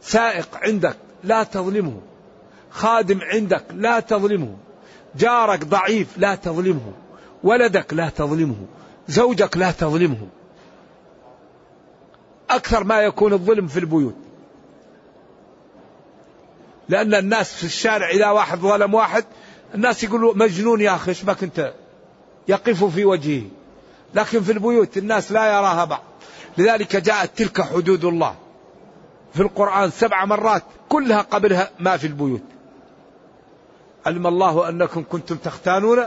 سائق 0.00 0.48
عندك 0.62 0.96
لا 1.24 1.42
تظلمه. 1.42 2.00
خادم 2.70 3.20
عندك 3.22 3.64
لا 3.74 4.00
تظلمه. 4.00 4.56
جارك 5.16 5.64
ضعيف 5.64 6.18
لا 6.18 6.34
تظلمه. 6.34 6.92
ولدك 7.44 7.94
لا 7.94 8.08
تظلمه. 8.08 8.66
زوجك 9.08 9.56
لا 9.56 9.70
تظلمه. 9.70 10.28
أكثر 12.50 12.84
ما 12.84 13.00
يكون 13.00 13.32
الظلم 13.32 13.66
في 13.66 13.78
البيوت. 13.78 14.16
لأن 16.88 17.14
الناس 17.14 17.54
في 17.54 17.64
الشارع 17.64 18.10
إذا 18.10 18.30
واحد 18.30 18.58
ظلم 18.58 18.94
واحد 18.94 19.24
الناس 19.74 20.04
يقولوا 20.04 20.34
مجنون 20.34 20.80
يا 20.80 20.94
أخي 20.94 21.24
بك 21.24 21.42
أنت؟ 21.42 21.72
يقف 22.48 22.84
في 22.84 23.04
وجهه. 23.04 23.42
لكن 24.14 24.40
في 24.40 24.52
البيوت 24.52 24.98
الناس 24.98 25.32
لا 25.32 25.46
يراها 25.46 25.84
بعض. 25.84 26.02
لذلك 26.58 26.96
جاءت 26.96 27.38
تلك 27.38 27.62
حدود 27.62 28.04
الله. 28.04 28.34
في 29.34 29.42
القرآن 29.42 29.90
سبع 29.90 30.24
مرات 30.24 30.62
كلها 30.88 31.20
قبلها 31.20 31.70
ما 31.78 31.96
في 31.96 32.06
البيوت. 32.06 32.42
علم 34.06 34.26
الله 34.26 34.68
أنكم 34.68 35.04
كنتم 35.10 35.36
تختانون 35.36 36.04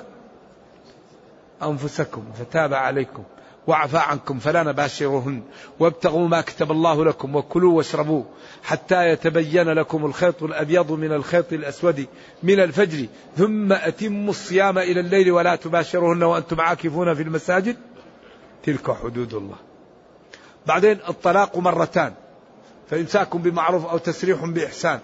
أنفسكم 1.64 2.24
فتاب 2.40 2.74
عليكم. 2.74 3.24
وعفى 3.72 3.98
عنكم 3.98 4.40
فلا 4.40 4.64
نباشرهن 4.64 5.42
وابتغوا 5.80 6.28
ما 6.28 6.42
كتب 6.42 6.72
الله 6.72 7.06
لكم 7.06 7.36
وكلوا 7.36 7.78
واشربوا 7.78 8.24
حتى 8.64 9.10
يتبين 9.10 9.70
لكم 9.70 10.06
الخيط 10.06 10.44
الأبيض 10.44 10.92
من 10.92 11.12
الخيط 11.12 11.54
الأسود 11.54 12.06
من 12.44 12.60
الفجر. 12.60 13.06
ثم 13.38 13.74
أتموا 13.74 14.30
الصيام 14.30 14.78
إلى 14.78 15.00
الليل 15.00 15.32
ولا 15.32 15.56
تباشرهن 15.56 16.24
وأنتم 16.24 16.62
عاكفون 16.62 17.14
في 17.14 17.24
المساجد. 17.24 17.78
تلك 18.64 18.92
حدود 18.92 19.34
الله. 19.34 19.58
بعدين 20.68 21.00
الطلاق 21.10 21.58
مرتان 21.58 22.14
فإمساك 22.90 23.36
بمعروف 23.36 23.86
أو 23.86 23.98
تسريح 23.98 24.46
بإحسان. 24.46 25.00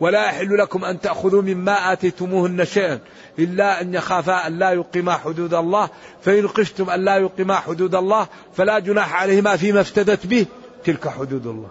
ولا 0.00 0.24
يحل 0.26 0.58
لكم 0.58 0.84
أن 0.84 1.00
تأخذوا 1.00 1.42
مما 1.42 1.92
آتيتموهن 1.92 2.64
شيئا 2.64 2.98
إلا 3.38 3.80
أن 3.80 3.94
يخافا 3.94 4.46
أن 4.46 4.58
لا 4.58 4.70
يقيما 4.70 5.12
حدود 5.12 5.54
الله 5.54 5.88
فإن 6.22 6.48
خفتم 6.48 6.90
أن 6.90 7.04
لا 7.04 7.16
يقيما 7.16 7.54
حدود 7.54 7.94
الله 7.94 8.28
فلا 8.54 8.78
جناح 8.78 9.14
عليهما 9.14 9.56
فيما 9.56 9.80
افتدت 9.80 10.26
به 10.26 10.46
تلك 10.84 11.08
حدود 11.08 11.46
الله. 11.46 11.70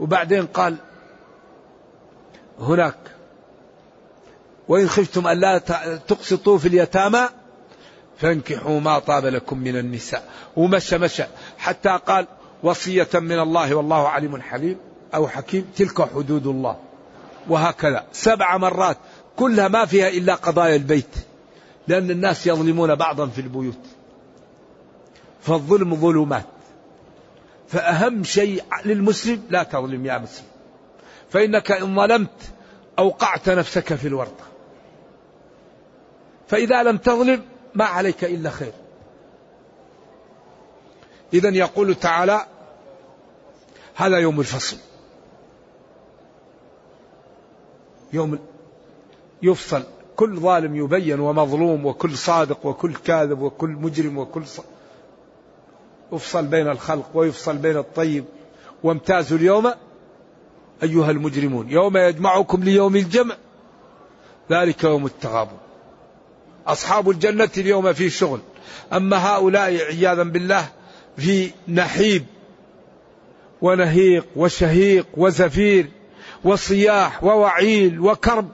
وبعدين 0.00 0.46
قال 0.46 0.76
هناك 2.60 2.98
وإن 4.68 4.88
خفتم 4.88 5.26
أن 5.26 5.40
لا 5.40 5.58
تقسطوا 6.08 6.58
في 6.58 6.68
اليتامى 6.68 7.28
فانكحوا 8.18 8.80
ما 8.80 8.98
طاب 8.98 9.26
لكم 9.26 9.58
من 9.58 9.76
النساء. 9.76 10.28
ومشى 10.56 10.98
مشى 10.98 11.24
حتى 11.58 11.98
قال 12.06 12.26
وصية 12.62 13.08
من 13.14 13.38
الله 13.38 13.74
والله 13.74 14.08
عليم 14.08 14.42
حليم. 14.42 14.87
أو 15.14 15.28
حكيم 15.28 15.72
تلك 15.76 16.02
حدود 16.02 16.46
الله. 16.46 16.76
وهكذا. 17.48 18.06
سبع 18.12 18.56
مرات. 18.56 18.96
كلها 19.36 19.68
ما 19.68 19.84
فيها 19.84 20.08
إلا 20.08 20.34
قضايا 20.34 20.76
البيت. 20.76 21.14
لأن 21.88 22.10
الناس 22.10 22.46
يظلمون 22.46 22.94
بعضا 22.94 23.26
في 23.26 23.40
البيوت. 23.40 23.78
فالظلم 25.40 25.96
ظلمات. 25.96 26.46
فأهم 27.68 28.24
شيء 28.24 28.64
للمسلم 28.84 29.42
لا 29.50 29.62
تظلم 29.62 30.06
يا 30.06 30.18
مسلم. 30.18 30.46
فإنك 31.30 31.72
إن 31.72 31.96
ظلمت 31.96 32.52
أوقعت 32.98 33.48
نفسك 33.48 33.94
في 33.94 34.08
الورطة. 34.08 34.44
فإذا 36.48 36.82
لم 36.82 36.96
تظلم 36.96 37.42
ما 37.74 37.84
عليك 37.84 38.24
إلا 38.24 38.50
خير. 38.50 38.72
إذا 41.34 41.48
يقول 41.48 41.94
تعالى 41.94 42.46
هذا 43.94 44.18
يوم 44.18 44.40
الفصل. 44.40 44.76
يوم 48.12 48.38
يفصل. 49.42 49.82
كل 50.16 50.40
ظالم 50.40 50.76
يبين 50.76 51.20
ومظلوم 51.20 51.86
وكل 51.86 52.16
صادق 52.16 52.66
وكل 52.66 52.94
كاذب 52.94 53.40
وكل 53.40 53.70
مجرم 53.70 54.18
وكل 54.18 54.46
ص... 54.46 54.60
يفصل 56.12 56.46
بين 56.46 56.68
الخلق 56.68 57.10
ويفصل 57.14 57.56
بين 57.56 57.76
الطيب. 57.76 58.24
وامتازوا 58.82 59.38
اليوم 59.38 59.72
أيها 60.82 61.10
المجرمون. 61.10 61.68
يوم 61.70 61.96
يجمعكم 61.96 62.64
ليوم 62.64 62.96
الجمع. 62.96 63.36
ذلك 64.50 64.84
يوم 64.84 65.06
التغابن. 65.06 65.56
أصحاب 66.66 67.10
الجنة 67.10 67.50
اليوم 67.58 67.92
في 67.92 68.10
شغل. 68.10 68.40
أما 68.92 69.16
هؤلاء 69.16 69.62
عياذا 69.62 70.22
بالله 70.22 70.68
في 71.16 71.50
نحيب 71.68 72.24
ونهيق 73.62 74.26
وشهيق 74.36 75.06
وزفير 75.16 75.88
وصياح 76.44 77.24
ووعيل 77.24 78.00
وكرب 78.00 78.48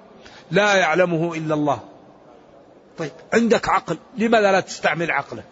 لا 0.51 0.75
يعلمه 0.75 1.35
إلا 1.35 1.55
الله. 1.55 1.81
طيب 2.99 3.11
عندك 3.33 3.69
عقل 3.69 3.99
لماذا 4.19 4.53
لا 4.53 4.61
تستعمل 4.61 5.11
عقله؟ 5.11 5.43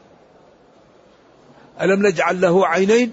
ألم 1.81 2.07
نجعل 2.07 2.41
له 2.41 2.67
عينين 2.67 3.13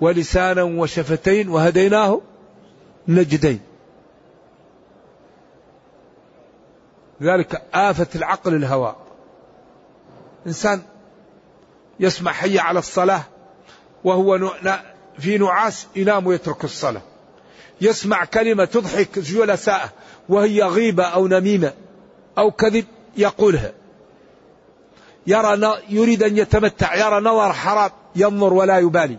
ولسانا 0.00 0.62
وشفتين 0.62 1.48
وهديناه 1.48 2.20
نجدين؟ 3.08 3.60
ذلك 7.22 7.62
آفة 7.74 8.06
العقل 8.14 8.54
الهوى. 8.54 8.96
إنسان 10.46 10.82
يسمع 12.00 12.32
حي 12.32 12.58
على 12.58 12.78
الصلاة 12.78 13.22
وهو 14.04 14.38
في 15.18 15.38
نعاس 15.38 15.86
ينام 15.96 16.26
ويترك 16.26 16.64
الصلاة. 16.64 17.02
يسمع 17.80 18.24
كلمة 18.24 18.64
تضحك 18.64 19.18
جلساءه 19.18 19.90
وهي 20.28 20.62
غيبة 20.62 21.04
أو 21.04 21.26
نميمة 21.26 21.72
أو 22.38 22.50
كذب 22.50 22.84
يقولها. 23.16 23.72
يرى 25.26 25.78
يريد 25.88 26.22
أن 26.22 26.38
يتمتع 26.38 26.94
يرى 26.94 27.20
نظر 27.20 27.52
حرام 27.52 27.90
ينظر 28.16 28.52
ولا 28.52 28.78
يبالي. 28.78 29.18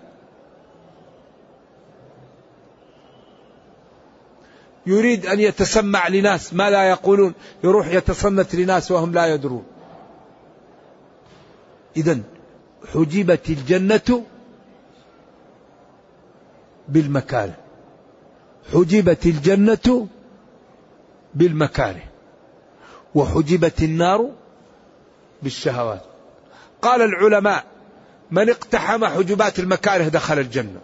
يريد 4.86 5.26
أن 5.26 5.40
يتسمع 5.40 6.08
لناس 6.08 6.54
ما 6.54 6.70
لا 6.70 6.84
يقولون 6.90 7.34
يروح 7.64 7.88
يتصنت 7.88 8.56
لناس 8.56 8.92
وهم 8.92 9.14
لا 9.14 9.34
يدرون. 9.34 9.66
إذا 11.98 12.20
حجبت 12.94 13.50
الجنة 13.50 14.24
بالمكاره. 16.88 17.65
حجبت 18.74 19.26
الجنة 19.26 20.08
بالمكاره 21.34 22.04
وحجبت 23.16 23.82
النار 23.82 24.30
بالشهوات. 25.44 26.02
قال 26.82 27.02
العلماء 27.02 27.64
من 28.32 28.50
اقتحم 28.50 29.06
حجبات 29.06 29.60
المكاره 29.60 30.04
دخل 30.04 30.40
الجنة. 30.40 30.80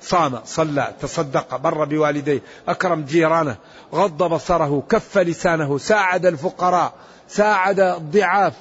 صام 0.00 0.38
صلى 0.44 0.94
تصدق 1.00 1.56
بر 1.56 1.84
بوالديه 1.84 2.42
أكرم 2.68 3.04
جيرانه 3.04 3.56
غض 3.94 4.22
بصره 4.22 4.82
كف 4.88 5.18
لسانه 5.18 5.78
ساعد 5.78 6.26
الفقراء 6.26 6.94
ساعد 7.28 7.80
الضعاف 7.80 8.52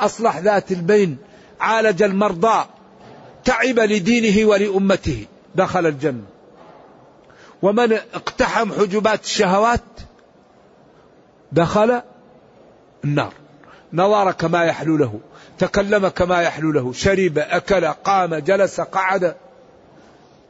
أصلح 0.00 0.38
ذات 0.38 0.72
البين 0.72 1.16
عالج 1.60 2.02
المرضى 2.02 2.66
تعب 3.44 3.78
لدينه 3.78 4.48
ولأمته 4.48 5.26
دخل 5.54 5.86
الجنة. 5.86 6.33
ومن 7.64 7.92
اقتحم 7.92 8.72
حجبات 8.72 9.24
الشهوات 9.24 9.80
دخل 11.52 12.02
النار. 13.04 13.32
نظر 13.92 14.32
كما 14.32 14.64
يحلو 14.64 14.96
له 14.96 15.20
تكلم 15.58 16.08
كما 16.08 16.42
يحلو 16.42 16.72
له 16.72 16.92
شرب 16.92 17.38
أكل 17.38 17.86
قام 17.86 18.34
جلس 18.34 18.80
قعد. 18.80 19.36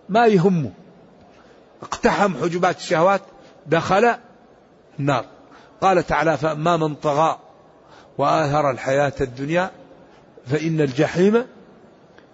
ما 0.08 0.26
يهمه 0.26 0.70
اقتحم 1.82 2.34
حجبات 2.42 2.76
الشهوات 2.76 3.20
دخل 3.66 4.14
النار. 5.00 5.24
قال 5.80 6.06
تعالى 6.06 6.36
فأما 6.36 6.76
من 6.76 6.94
طغى 6.94 7.38
وآثر 8.18 8.70
الحياة 8.70 9.12
الدنيا 9.20 9.70
فإن 10.46 10.80
الجحيم 10.80 11.46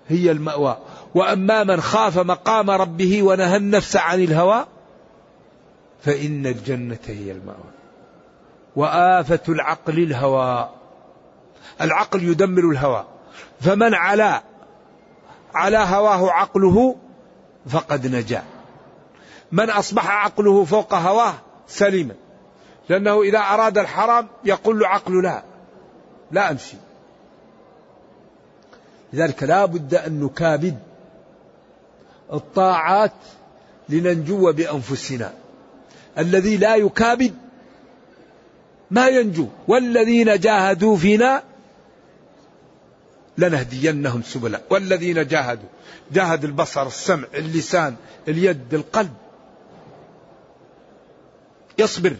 هي 0.08 0.30
المأوى. 0.30 0.78
وأما 1.14 1.64
من 1.64 1.80
خاف 1.80 2.18
مقام 2.18 2.70
ربه 2.70 3.22
ونهى 3.22 3.56
النفس 3.56 3.96
عن 3.96 4.22
الهوى 4.22 4.66
فإن 6.02 6.46
الجنة 6.46 6.98
هي 7.06 7.32
المأوى. 7.32 7.70
وآفة 8.76 9.40
العقل 9.48 9.98
الهوى. 9.98 10.68
العقل 11.80 12.22
يدمر 12.22 12.70
الهوى. 12.70 13.04
فمن 13.60 13.94
علا 13.94 14.42
على 15.54 15.78
هواه 15.78 16.30
عقله 16.30 16.96
فقد 17.68 18.06
نجا. 18.06 18.44
من 19.52 19.70
أصبح 19.70 20.10
عقله 20.10 20.64
فوق 20.64 20.94
هواه 20.94 21.34
سليما. 21.66 22.14
لأنه 22.88 23.22
إذا 23.22 23.38
أراد 23.38 23.78
الحرام 23.78 24.28
يقول 24.44 24.78
له 24.78 24.88
عقله 24.88 25.22
لا 25.22 25.42
لا 26.30 26.50
أمشي. 26.50 26.76
لذلك 29.12 29.42
لا 29.42 29.64
بد 29.64 29.94
أن 29.94 30.20
نكابد 30.20 30.78
الطاعات 32.32 33.12
لننجو 33.88 34.52
بأنفسنا. 34.52 35.32
الذي 36.18 36.56
لا 36.56 36.76
يكابد 36.76 37.34
ما 38.90 39.08
ينجو. 39.08 39.48
والذين 39.68 40.38
جاهدوا 40.38 40.96
فينا 40.96 41.42
لنهدينهم 43.38 44.22
سبلا. 44.22 44.60
والذين 44.70 45.26
جاهدوا 45.26 45.68
جاهد 46.12 46.44
البصر 46.44 46.86
السمع 46.86 47.26
اللسان 47.34 47.96
اليد 48.28 48.74
القلب. 48.74 49.14
يصبر. 51.78 52.16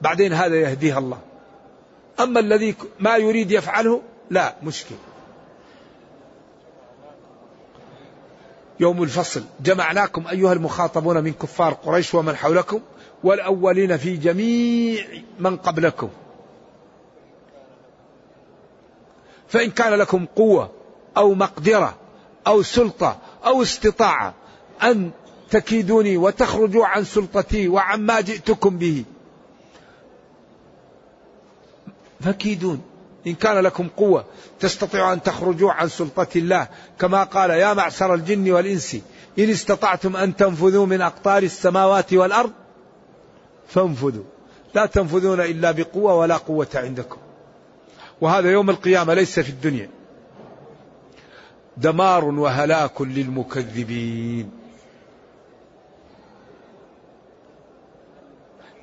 بعدين 0.00 0.32
هذا 0.32 0.56
يهديه 0.56 0.98
الله. 0.98 1.18
أما 2.20 2.40
الذي 2.40 2.74
ما 3.00 3.16
يريد 3.16 3.50
يفعله 3.50 4.02
لا 4.30 4.54
مشكل. 4.62 4.94
يوم 8.80 9.02
الفصل. 9.02 9.42
جمعناكم 9.60 10.26
أيها 10.26 10.52
المخاطبون 10.52 11.24
من 11.24 11.32
كفار 11.32 11.74
قريش 11.74 12.14
ومن 12.14 12.36
حولكم 12.36 12.80
والأولين 13.24 13.96
في 13.96 14.16
جميع 14.16 15.04
من 15.38 15.56
قبلكم. 15.56 16.08
فإن 19.48 19.70
كان 19.70 19.94
لكم 19.94 20.26
قوة 20.36 20.70
أو 21.16 21.34
مقدرة 21.34 21.94
أو 22.46 22.62
سلطة 22.62 23.18
أو 23.46 23.62
استطاعة 23.62 24.34
أن 24.82 25.10
تكيدوني 25.50 26.16
وتخرجوا 26.16 26.86
عن 26.86 27.04
سلطتي 27.04 27.68
وعما 27.68 28.20
جئتكم 28.20 28.78
به 28.78 29.04
فكيدون. 32.20 32.87
إن 33.28 33.34
كان 33.34 33.58
لكم 33.58 33.88
قوة 33.96 34.24
تستطيعوا 34.60 35.12
أن 35.12 35.22
تخرجوا 35.22 35.72
عن 35.72 35.88
سلطة 35.88 36.26
الله. 36.36 36.68
كما 36.98 37.24
قال 37.24 37.50
يا 37.50 37.74
معشر 37.74 38.14
الجن 38.14 38.50
والإنس 38.52 38.94
إن 39.38 39.50
استطعتم 39.50 40.16
أن 40.16 40.36
تنفذوا 40.36 40.86
من 40.86 41.00
أقطار 41.00 41.42
السماوات 41.42 42.12
والأرض 42.12 42.52
فانفذوا. 43.68 44.24
لا 44.74 44.86
تنفذون 44.86 45.40
إلا 45.40 45.70
بقوة 45.70 46.14
ولا 46.14 46.36
قوة 46.36 46.68
عندكم. 46.74 47.18
وهذا 48.20 48.50
يوم 48.50 48.70
القيامة 48.70 49.14
ليس 49.14 49.40
في 49.40 49.48
الدنيا. 49.48 49.90
دمار 51.76 52.24
وهلاك 52.24 53.00
للمكذبين. 53.00 54.50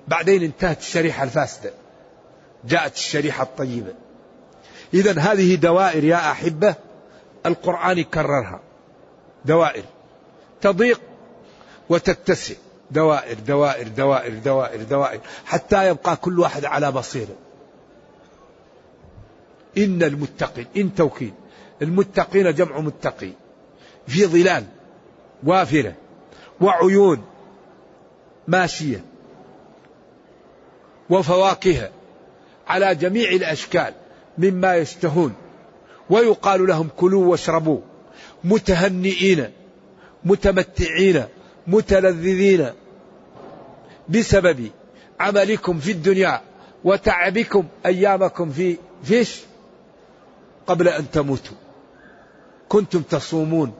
بعدين 0.07 0.43
انتهت 0.43 0.79
الشريحة 0.79 1.23
الفاسدة. 1.23 1.73
جاءت 2.65 2.95
الشريحة 2.95 3.43
الطيبة. 3.43 3.93
إذا 4.95 5.19
هذه 5.19 5.55
دوائر 5.55 6.03
يا 6.03 6.31
أحبة 6.31 6.75
القرآن 7.45 7.97
يكررها 7.97 8.59
دوائر. 9.45 9.83
تضيق 10.61 11.01
وتتسع. 11.89 12.55
دوائر 12.91 13.39
دوائر 13.39 13.87
دوائر 13.87 14.33
دوائر 14.33 14.83
دوائر. 14.83 15.19
حتى 15.45 15.87
يبقى 15.87 16.15
كل 16.15 16.39
واحد 16.39 16.65
على 16.65 16.91
بصيرة. 16.91 17.35
إن 19.77 20.03
المتقين 20.03 20.67
إن 20.77 20.95
توكيد. 20.95 21.33
المتقين 21.81 22.53
جمع 22.53 22.79
متقي. 22.79 23.31
في 24.07 24.25
ظلال 24.25 24.65
وافرة 25.43 25.93
وعيون 26.61 27.25
ماشية 28.47 29.03
وفواكه 31.09 31.89
على 32.67 32.95
جميع 32.95 33.29
الأشكال. 33.29 33.93
مما 34.37 34.75
يشتهون 34.75 35.33
ويقال 36.09 36.67
لهم 36.67 36.89
كلوا 36.97 37.25
واشربوا 37.25 37.79
متهنئين 38.43 39.49
متمتعين 40.25 41.23
متلذذين 41.67 42.69
بسبب 44.09 44.69
عملكم 45.19 45.79
في 45.79 45.91
الدنيا 45.91 46.41
وتعبكم 46.83 47.67
أيامكم 47.85 48.51
في 48.51 48.77
فيش؟ 49.03 49.41
قبل 50.67 50.87
أن 50.87 51.11
تموتوا. 51.11 51.57
كنتم 52.69 53.01
تصومون 53.01 53.73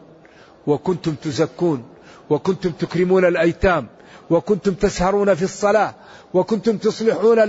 وكنتم 0.68 1.16
تزكون. 1.16 1.84
وكنتم 2.30 2.72
تكرمون 2.72 3.26
الأيتام 3.26 3.88
وكنتم 4.30 4.74
تسهرون 4.74 5.34
في 5.34 5.44
الصلاة 5.44 5.96
وكنتم 6.34 6.78
تصلحون 6.78 7.40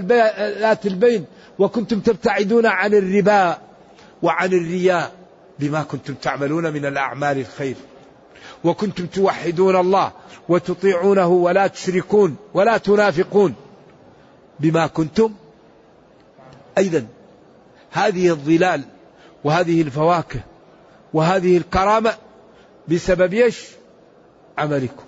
ذات 0.60 0.86
البين 0.86 1.24
وكنتم 1.58 2.00
تبتعدون 2.00 2.66
عن 2.66 2.94
الربا 2.94 3.58
وعن 4.22 4.52
الرياء 4.52 5.12
بما 5.58 5.82
كنتم 5.82 6.14
تعملون 6.14 6.72
من 6.72 6.86
الأعمال 6.86 7.38
الخير 7.38 7.76
وكنتم 8.64 9.06
توحدون 9.06 9.76
الله 9.76 10.12
وتطيعونه 10.48 11.28
ولا 11.28 11.66
تشركون 11.66 12.36
ولا 12.54 12.76
تنافقون 12.76 13.54
بما 14.60 14.86
كنتم 14.86 15.32
أيضا 16.78 17.06
هذه 17.90 18.30
الظلال 18.30 18.84
وهذه 19.44 19.82
الفواكه 19.82 20.40
وهذه 21.14 21.56
الكرامة 21.56 22.14
بسبب 22.88 23.34
إيش؟ 23.34 23.66
عملكم. 24.58 25.04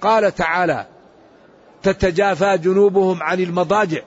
قال 0.00 0.34
تعالى: 0.34 0.86
تتجافى 1.82 2.58
جنوبهم 2.58 3.22
عن 3.22 3.40
المضاجع. 3.40 4.02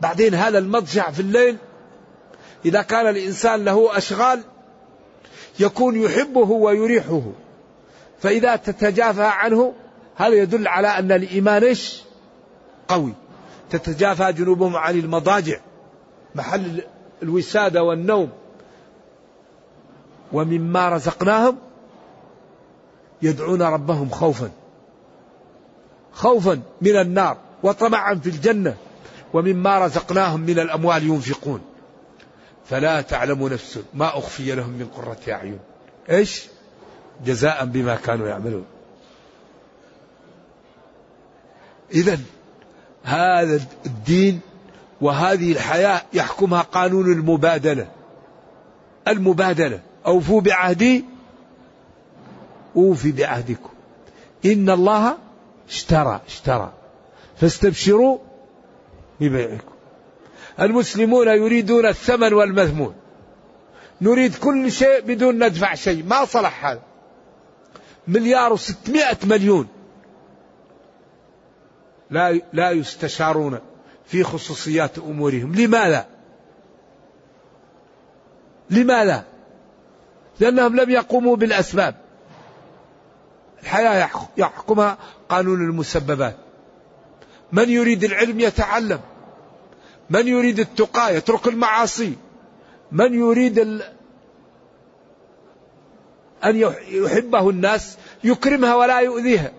بعدين 0.00 0.34
هذا 0.34 0.58
المضجع 0.58 1.10
في 1.10 1.20
الليل 1.20 1.56
إذا 2.64 2.82
كان 2.82 3.06
الإنسان 3.06 3.64
له 3.64 3.98
أشغال 3.98 4.40
يكون 5.60 6.02
يحبه 6.02 6.50
ويريحه. 6.50 7.22
فإذا 8.18 8.56
تتجافى 8.56 9.24
عنه 9.24 9.74
هذا 10.16 10.34
يدل 10.34 10.68
على 10.68 10.88
أن 10.88 11.12
الإيمان 11.12 11.64
إيش؟ 11.64 12.02
قوي. 12.88 13.12
تتجافى 13.70 14.32
جنوبهم 14.32 14.76
عن 14.76 14.98
المضاجع. 14.98 15.60
محل 16.34 16.82
الوسادة 17.22 17.82
والنوم. 17.82 18.30
ومما 20.32 20.88
رزقناهم 20.88 21.58
يدعون 23.22 23.62
ربهم 23.62 24.08
خوفا. 24.10 24.50
خوفا 26.12 26.60
من 26.80 26.96
النار 26.96 27.36
وطمعا 27.62 28.14
في 28.14 28.28
الجنة 28.28 28.76
ومما 29.34 29.78
رزقناهم 29.78 30.40
من 30.40 30.58
الأموال 30.58 31.02
ينفقون. 31.04 31.60
فلا 32.70 33.00
تعلم 33.00 33.48
نفس 33.48 33.78
ما 33.94 34.18
أخفي 34.18 34.54
لهم 34.54 34.70
من 34.70 34.86
قرة 34.96 35.32
أعين. 35.32 35.58
إيش؟ 36.10 36.46
جزاء 37.24 37.64
بما 37.64 37.96
كانوا 37.96 38.28
يعملون. 38.28 38.64
اذا 41.92 42.18
هذا 43.02 43.60
الدين 43.86 44.40
وهذه 45.00 45.52
الحياة 45.52 46.02
يحكمها 46.12 46.62
قانون 46.62 47.12
المبادلة. 47.12 47.88
المبادلة. 49.08 49.80
أوفوا 50.06 50.40
بعهدي 50.40 51.04
أوفي 52.76 53.12
بعهدكم. 53.12 53.70
إن 54.44 54.70
الله 54.70 55.18
اشترى 55.68 56.20
اشترى. 56.26 56.72
فاستبشروا 57.36 58.18
ببيعكم. 59.20 59.72
المسلمون 60.60 61.28
يريدون 61.28 61.86
الثمن 61.86 62.32
والمذمون 62.32 62.94
نريد 64.00 64.34
كل 64.34 64.72
شيء 64.72 65.00
بدون 65.00 65.44
ندفع 65.44 65.74
شيء. 65.74 66.04
ما 66.04 66.24
صلح 66.24 66.66
هذا. 66.66 66.82
مليار 68.08 68.52
وستمائة 68.52 69.18
مليون. 69.24 69.68
لا 72.10 72.40
لا 72.52 72.70
يستشارون 72.70 73.58
في 74.06 74.22
خصوصيات 74.22 74.98
أمورهم. 74.98 75.54
لماذا؟ 75.54 76.06
لماذا؟ 78.70 79.24
لأنهم 80.40 80.76
لم 80.76 80.90
يقوموا 80.90 81.36
بالأسباب. 81.36 82.05
الحياة 83.66 84.10
يحكمها 84.36 84.98
قانون 85.28 85.60
المسببات. 85.60 86.36
من 87.52 87.70
يريد 87.70 88.04
العلم 88.04 88.40
يتعلم. 88.40 89.00
من 90.10 90.28
يريد 90.28 90.58
التقى 90.58 91.16
يترك 91.16 91.46
المعاصي. 91.46 92.12
من 92.92 93.14
يريد 93.14 93.58
أن 96.44 96.56
يحبه 96.90 97.50
الناس 97.50 97.98
يكرمها 98.24 98.74
ولا 98.74 99.00
يؤذيها. 99.00 99.52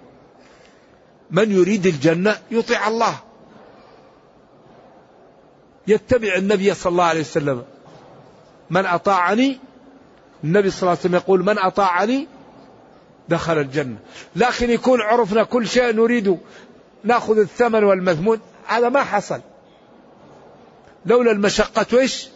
من 1.31 1.51
يريد 1.51 1.85
الجنة 1.85 2.37
يطيع 2.51 2.87
الله. 2.87 3.19
يتبع 5.87 6.35
النبي 6.35 6.73
صلى 6.73 6.91
الله 6.91 7.03
عليه 7.03 7.21
وسلم. 7.21 7.63
من 8.69 8.85
أطاعني؟ 8.85 9.59
النبي 10.43 10.69
صلى 10.69 10.81
الله 10.81 10.91
عليه 10.91 10.99
وسلم 10.99 11.15
يقول 11.15 11.43
من 11.43 11.59
أطاعني؟ 11.59 12.27
دخل 13.29 13.57
الجنة. 13.57 13.97
لكن 14.35 14.69
يكون 14.69 15.01
عرفنا 15.01 15.43
كل 15.43 15.67
شيء 15.67 15.93
نريد 15.93 16.37
نأخذ 17.03 17.39
الثمن 17.39 17.83
والمثمون 17.83 18.39
هذا 18.67 18.89
ما 18.89 19.03
حصل. 19.03 19.41
لولا 21.05 21.31
المشقة 21.31 21.99
إيش؟ 21.99 22.29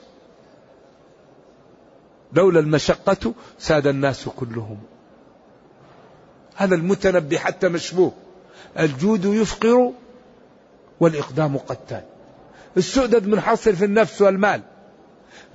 لولا 2.34 2.60
المشقة 2.60 3.34
ساد 3.60 3.88
الناس 3.88 4.30
كلهم. 4.30 4.78
هذا 6.56 6.76
المتنبي 6.76 7.40
حتى 7.40 7.70
مشبوه. 7.70 8.12
الجود 8.80 9.26
يفقر 9.26 9.92
والإقدام 11.00 11.58
قتال. 11.58 12.04
السؤدد 12.78 13.28
منحصر 13.28 13.76
في 13.76 13.86
النفس 13.86 14.22
والمال. 14.22 14.62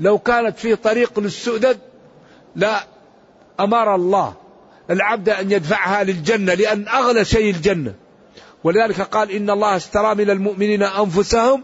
لو 0.00 0.18
كانت 0.18 0.58
في 0.58 0.76
طريق 0.76 1.20
للسؤدد 1.20 1.78
لا 2.56 2.84
أمر 3.60 3.94
الله. 3.94 4.34
العبد 4.90 5.28
أن 5.28 5.50
يدفعها 5.50 6.04
للجنة 6.04 6.54
لأن 6.54 6.88
أغلى 6.88 7.24
شيء 7.24 7.50
الجنة. 7.54 7.94
ولذلك 8.64 9.00
قال 9.00 9.30
إن 9.30 9.50
الله 9.50 9.76
اشترى 9.76 10.14
من 10.14 10.30
المؤمنين 10.30 10.82
أنفسهم 10.82 11.62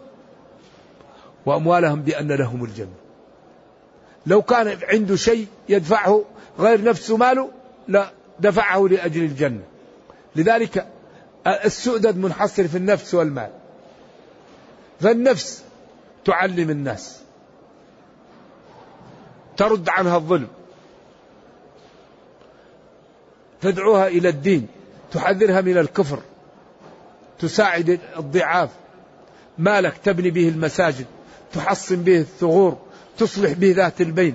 وأموالهم 1.47 2.03
بأن 2.03 2.33
لهم 2.33 2.65
الجنة. 2.65 2.95
لو 4.27 4.43
كان 4.43 4.79
عنده 4.83 5.17
شيء 5.17 5.47
يدفعه 5.69 6.25
غير 6.59 6.85
نفسه 6.85 7.17
ماله 7.17 7.51
لا 7.89 8.11
دفعه 8.41 8.89
لأجل 8.89 9.23
الجنة. 9.23 9.63
لذلك 10.37 10.87
السؤدد 11.47 12.17
منحصر 12.17 12.69
في 12.69 12.77
النفس 12.77 13.15
والمال. 13.15 13.51
فالنفس 15.01 15.65
تعلم 16.25 16.71
الناس. 16.71 17.23
ترد 19.57 19.89
عنها 19.89 20.17
الظلم. 20.17 20.49
تدعوها 23.63 24.09
إلى 24.09 24.29
الدين 24.29 24.67
تحذرها 25.13 25.61
من 25.61 25.79
الكفر 25.79 26.19
تساعد 27.39 28.01
الضعاف. 28.19 28.71
مالك 29.59 29.95
تبني 30.05 30.31
به 30.31 30.49
المساجد 30.49 31.07
تحصن 31.53 31.97
به 31.97 32.19
الثغور 32.19 32.79
تصلح 33.19 33.53
به 33.53 33.73
ذات 33.73 34.01
البين. 34.01 34.35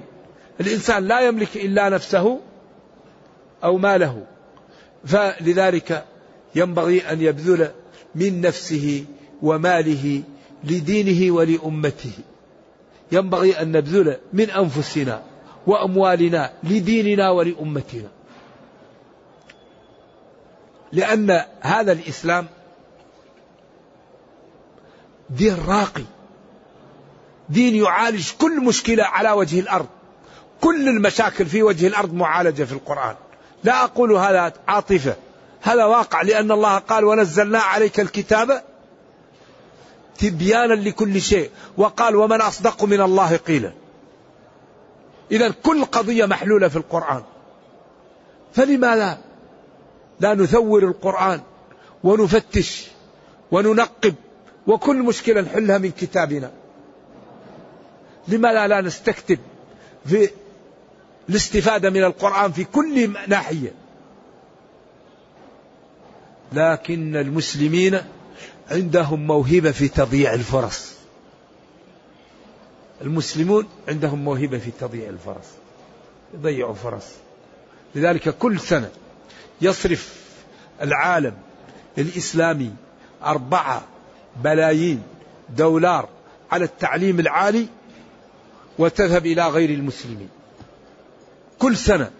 الإنسان 0.62 1.04
لا 1.04 1.20
يملك 1.20 1.58
إلا 1.58 1.90
نفسه 1.90 2.40
أو 3.64 3.78
ماله. 3.78 4.24
فلذلك 5.06 6.06
ينبغي 6.56 7.02
أن 7.02 7.22
يبذل 7.22 7.72
من 8.16 8.42
نفسه 8.42 9.06
وماله 9.42 10.24
لدينه 10.64 11.36
ولأمته. 11.36 12.12
ينبغي 13.12 13.62
أن 13.62 13.72
نبذل 13.72 14.18
من 14.34 14.50
أنفسنا 14.50 15.22
وأموالنا 15.68 16.52
لديننا 16.64 17.30
ولأمتنا. 17.30 18.17
لأن 20.92 21.44
هذا 21.62 21.92
الإسلام 21.92 22.48
دين 25.30 25.58
راقي. 25.68 26.04
دين 27.50 27.76
يعالج 27.76 28.32
كل 28.40 28.62
مشكلة 28.62 29.04
على 29.04 29.32
وجه 29.32 29.60
الأرض. 29.60 29.88
كل 30.62 30.90
المشاكل 30.90 31.46
في 31.46 31.64
وجه 31.64 31.88
الأرض 31.88 32.14
معالجة 32.14 32.64
في 32.64 32.72
القرآن. 32.72 33.16
لا 33.64 33.84
أقول 33.84 34.12
هذا 34.12 34.54
عاطفة. 34.68 35.16
هذا 35.62 35.86
واقع 35.86 36.22
لأن 36.22 36.52
الله 36.52 36.78
قال 36.78 37.06
ونزلنا 37.06 37.60
عليك 37.60 38.00
الكتاب 38.00 38.64
تبيانا 40.18 40.74
لكل 40.74 41.22
شيء 41.22 41.50
وقال 41.78 42.16
ومن 42.16 42.42
أصدق 42.42 42.84
من 42.84 43.02
الله 43.02 43.38
قيلا 43.38 43.72
إذا 45.32 45.50
كل 45.64 45.86
قضية 45.86 46.26
محلولة 46.26 46.68
في 46.68 46.76
القرآن. 46.76 47.24
فلماذا 48.54 49.18
لا 50.20 50.34
نثور 50.34 50.84
القرآن 50.84 51.42
ونفتش 52.04 52.88
وننقب 53.52 54.16
وكل 54.68 55.04
مشكلة 55.04 55.42
نحلها 55.42 55.78
من 55.78 55.92
كتابنا. 55.92 56.52
لماذا 58.28 58.68
لا 58.68 58.82
نستكتب 58.82 59.40
في 60.06 60.30
الاستفادة 61.30 61.90
من 61.90 62.04
القرآن 62.04 62.52
في 62.52 62.64
كل 62.64 63.14
ناحية. 63.28 63.72
لكن 66.54 67.16
المسلمين 67.16 68.02
عندهم 68.72 69.28
موهبة 69.28 69.72
في 69.72 69.88
تضييع 69.88 70.34
الفرص. 70.34 70.94
المسلمون 73.02 73.68
عندهم 73.88 74.24
موهبة 74.24 74.58
في 74.58 74.72
تضييع 74.80 75.10
الفرص. 75.10 75.48
يضيعوا 76.34 76.74
فرص. 76.74 77.06
لذلك 77.96 78.38
كل 78.38 78.60
سنة 78.60 78.90
يصرف 79.62 80.14
العالم 80.82 81.34
الإسلامي 81.98 82.74
أربعة 83.24 83.84
بلايين 84.44 85.04
دولار 85.50 86.10
على 86.52 86.66
التعليم 86.66 87.20
العالي 87.20 87.68
وتذهب 88.80 89.26
إلى 89.26 89.48
غير 89.48 89.70
المسلمين. 89.70 90.30
كل 91.60 91.78
سنة 91.78 92.12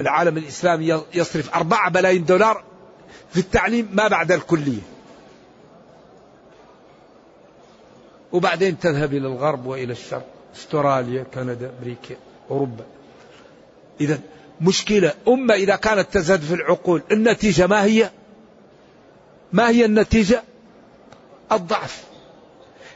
العالم 0.00 0.36
الإسلامي 0.36 1.02
يصرف 1.14 1.54
أربعة 1.54 1.90
بلايين 1.90 2.24
دولار 2.24 2.64
في 3.30 3.40
التعليم 3.40 3.88
ما 3.92 4.08
بعد 4.08 4.32
الكلية. 4.32 4.82
وبعدين 8.32 8.78
تذهب 8.78 9.14
إلى 9.14 9.26
الغرب 9.26 9.66
وإلى 9.66 9.92
الشرق 9.92 10.26
أستراليا 10.56 11.22
كندا 11.34 11.72
أمريكا 11.78 12.16
أوروبا. 12.50 12.84
إذا 14.00 14.20
مشكلة. 14.60 15.14
أمة 15.28 15.54
إذا 15.54 15.76
كانت 15.76 16.12
تزهد 16.12 16.40
في 16.40 16.54
العقول 16.54 17.02
النتيجة 17.12 17.66
ما 17.66 17.84
هي؟ 17.84 18.10
ما 19.52 19.68
هي 19.68 19.84
النتيجة؟ 19.84 20.42
الضعف. 21.52 22.04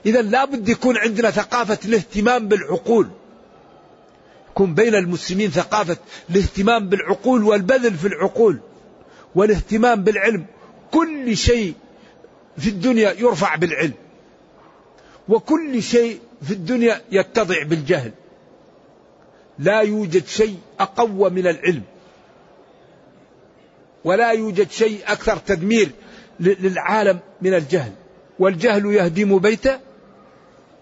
إذا 0.07 0.23
لابد 0.23 0.69
يكون 0.69 0.97
عندنا 0.99 1.31
ثقافة 1.31 1.79
الاهتمام 1.85 2.49
بالعقول. 2.49 3.09
يكون 4.51 4.75
بين 4.75 4.95
المسلمين 4.95 5.51
ثقافة 5.51 5.97
الاهتمام 6.31 6.89
بالعقول 6.89 7.43
والبذل 7.43 7.95
في 7.95 8.07
العقول 8.07 8.61
والاهتمام 9.35 10.05
بالعلم. 10.05 10.47
كل 10.91 11.37
شيء 11.37 11.75
في 12.59 12.69
الدنيا 12.69 13.13
يرفع 13.13 13.57
بالعلم 13.57 13.95
وكل 15.29 15.83
شيء 15.83 16.21
في 16.43 16.51
الدنيا 16.51 17.01
يتضع 17.11 17.63
بالجهل. 17.63 18.13
لا 19.59 19.81
يوجد 19.81 20.27
شيء 20.27 20.59
أقوى 20.81 21.31
من 21.31 21.47
العلم. 21.47 21.83
ولا 24.05 24.31
يوجد 24.31 24.71
شيء 24.71 25.01
أكثر 25.07 25.37
تدمير 25.37 25.91
للعالم 26.41 27.19
من 27.43 27.55
الجهل. 27.55 27.93
والجهل 28.39 28.87
يهدم 28.87 29.39
بيت 29.39 29.67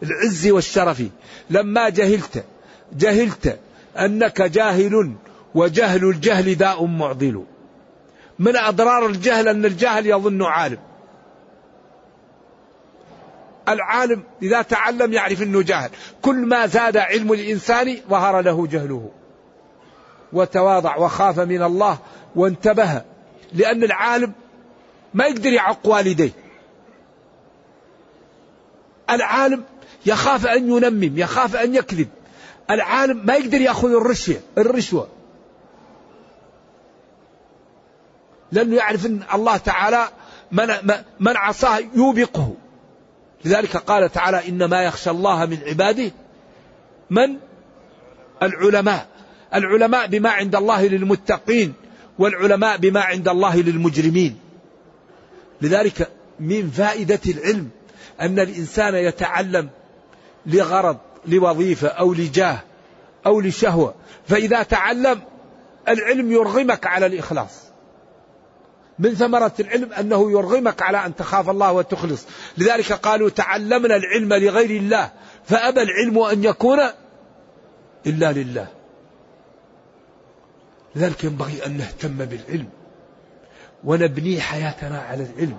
العز 0.03 0.47
والشرف. 0.47 1.03
لما 1.51 1.89
جهلت 1.89 2.45
جهلت 2.93 3.59
أنك 3.99 4.43
جاهل 4.43 5.15
وجهل 5.55 6.05
الجهل 6.05 6.55
داء 6.55 6.85
معضل. 6.85 7.45
من 8.39 8.57
أضرار 8.57 9.07
الجهل 9.07 9.49
أن 9.49 9.65
الجاهل 9.65 10.07
يظن 10.07 10.43
عالم. 10.43 10.79
العالم 13.69 14.23
إذا 14.43 14.63
تعلم 14.63 15.13
يعرف 15.13 15.43
أنه 15.43 15.63
جاهل. 15.63 15.91
كل 16.23 16.37
ما 16.37 16.67
زاد 16.67 16.97
علم 16.97 17.33
الإنسان 17.33 17.97
ظهر 18.11 18.41
له 18.41 18.67
جهله. 18.67 19.11
وتواضع 20.33 20.97
وخاف 20.97 21.39
من 21.39 21.63
الله 21.63 21.99
وانتبه. 22.37 23.03
لأن 23.53 23.85
العالم 23.85 24.33
ما 25.15 25.27
يقدر 25.27 25.53
يعق 25.53 25.79
والديه. 25.85 26.31
العالم 29.11 29.65
يخاف 30.07 30.47
أن 30.47 30.71
ينمم 30.71 31.19
يخاف 31.19 31.57
أن 31.57 31.75
يكذب. 31.75 32.09
العالم 32.71 33.27
ما 33.27 33.35
يقدر 33.35 33.61
يأخذ 33.61 33.91
الرشوة 33.91 34.37
الرشوة. 34.59 35.09
لأنه 38.53 38.77
يعرف 38.77 39.07
أن 39.07 39.23
الله 39.35 39.57
تعالى 39.57 40.09
من, 40.53 40.67
من 41.21 41.37
عصاه 41.37 41.81
يوبقه. 41.95 42.54
لذلك 43.45 43.77
قال 43.77 44.13
تعالى 44.13 44.49
إنما 44.49 44.83
يخشى 44.83 45.11
الله 45.11 45.47
من 45.47 45.59
عباده 45.67 46.11
من؟ 47.11 47.37
العلماء. 48.43 49.09
العلماء 49.55 50.07
بما 50.07 50.31
عند 50.31 50.57
الله 50.57 50.87
للمتقين 50.87 51.75
والعلماء 52.19 52.77
بما 52.77 53.01
عند 53.01 53.29
الله 53.29 53.57
للمجرمين. 53.57 54.39
لذلك 55.63 56.11
من 56.41 56.71
فائدة 56.71 57.21
العلم 57.27 57.69
أن 58.21 58.39
الإنسان 58.39 58.95
يتعلم 58.95 59.71
لغرض 60.47 60.97
لوظيفة 61.27 61.89
أو 61.89 62.15
لجاه 62.15 62.59
أو 63.27 63.41
لشهوة. 63.41 63.95
فإذا 64.29 64.63
تعلم 64.63 65.21
العلم 65.89 66.33
يرغمك 66.33 66.87
على 66.87 67.07
الإخلاص. 67.07 67.65
من 68.99 69.15
ثمرة 69.15 69.53
العلم 69.61 69.93
أنه 69.93 70.31
يرغمك 70.31 70.83
على 70.83 71.07
أن 71.07 71.15
تخاف 71.17 71.51
الله 71.51 71.73
وتخلص. 71.73 72.27
لذلك 72.59 72.93
قالوا 72.93 73.31
تعلمنا 73.31 73.97
العلم 73.97 74.35
لغير 74.35 74.71
الله 74.71 75.11
فأبى 75.45 75.83
العلم 75.83 76.19
أن 76.19 76.45
يكون 76.45 76.79
إلا 78.07 78.33
لله. 78.33 78.67
لذلك 80.97 81.25
ينبغي 81.25 81.67
أن 81.67 81.77
نهتم 81.77 82.17
بالعلم 82.17 82.69
ونبني 83.85 84.41
حياتنا 84.41 85.01
على 85.01 85.27
العلم 85.35 85.59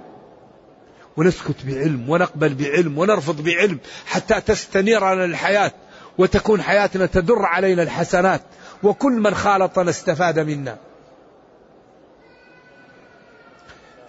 ونسكت 1.18 1.66
بعلم 1.66 2.10
ونقبل 2.10 2.54
بعلم 2.54 2.98
ونرفض 2.98 3.42
بعلم 3.42 3.80
حتى 4.06 4.42
تستنير 4.42 5.14
لنا 5.14 5.26
الحياة 5.26 5.72
وتكون 6.18 6.62
حياتنا 6.62 7.06
تدر 7.06 7.46
علينا 7.46 7.84
الحسنات 7.84 8.42
وكل 8.84 9.12
من 9.12 9.36
خالطنا 9.36 9.90
استفاد 9.90 10.40
منا. 10.40 10.78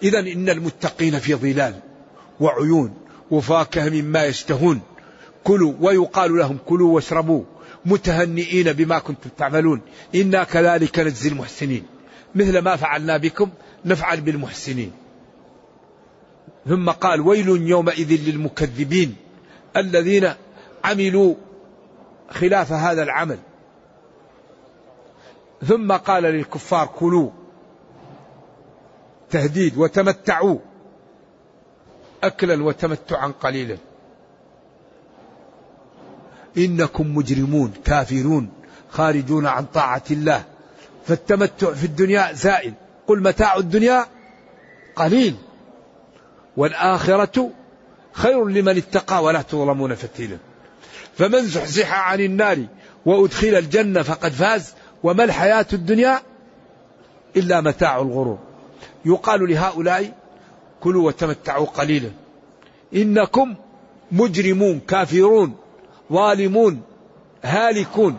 إذا 0.03 0.19
إن 0.19 0.49
المتقين 0.49 1.19
في 1.19 1.35
ظلال 1.35 1.73
وعيون 2.39 2.93
وفاكهة 3.31 3.89
مما 3.89 4.25
يشتهون. 4.25 4.81
كلوا 5.43 5.73
ويقال 5.81 6.37
لهم 6.37 6.57
كلوا 6.65 6.95
واشربوا 6.95 7.43
متهنئين 7.85 8.73
بما 8.73 8.99
كنتم 8.99 9.29
تعملون. 9.37 9.81
إنا 10.15 10.43
كذلك 10.43 10.99
نجزي 10.99 11.29
المحسنين. 11.29 11.83
مثل 12.35 12.59
ما 12.59 12.75
فعلنا 12.75 13.17
بكم 13.17 13.49
نفعل 13.85 14.21
بالمحسنين. 14.21 14.91
ثم 16.67 16.89
قال 16.89 17.21
ويل 17.21 17.47
يومئذ 17.47 18.29
للمكذبين 18.29 19.15
الذين 19.77 20.33
عملوا 20.83 21.35
خلاف 22.29 22.71
هذا 22.71 23.03
العمل. 23.03 23.39
ثم 25.67 25.91
قال 25.91 26.23
للكفار 26.23 26.87
كلوا 26.87 27.29
تهديد 29.31 29.77
وتمتعوا. 29.77 30.59
اكلا 32.23 32.63
وتمتعا 32.63 33.27
قليلا. 33.27 33.77
إنكم 36.57 37.15
مجرمون 37.17 37.73
كافرون 37.85 38.49
خارجون 38.89 39.45
عن 39.45 39.65
طاعة 39.65 40.03
الله. 40.11 40.43
فالتمتع 41.05 41.73
في 41.73 41.83
الدنيا 41.83 42.33
زائل. 42.33 42.73
قل 43.07 43.23
متاع 43.23 43.55
الدنيا 43.55 44.05
قليل. 44.95 45.35
والآخرة 46.57 47.49
خير 48.11 48.45
لمن 48.45 48.77
اتقى 48.77 49.23
ولا 49.23 49.41
تظلمون 49.41 49.95
فتيلا. 49.95 50.37
فمن 51.17 51.41
زحزح 51.41 52.09
عن 52.11 52.19
النار 52.19 52.65
وأدخل 53.05 53.47
الجنة 53.47 54.01
فقد 54.01 54.31
فاز. 54.31 54.73
وما 55.03 55.23
الحياة 55.23 55.65
الدنيا 55.73 56.21
إلا 57.37 57.61
متاع 57.61 58.01
الغرور. 58.01 58.46
يقال 59.07 59.49
لهؤلاء 59.49 60.13
كلوا 60.81 61.07
وتمتعوا 61.07 61.65
قليلا. 61.65 62.09
إنكم 62.95 63.55
مجرمون 64.11 64.79
كافرون 64.79 65.55
ظالمون 66.13 66.81
هالكون. 67.43 68.17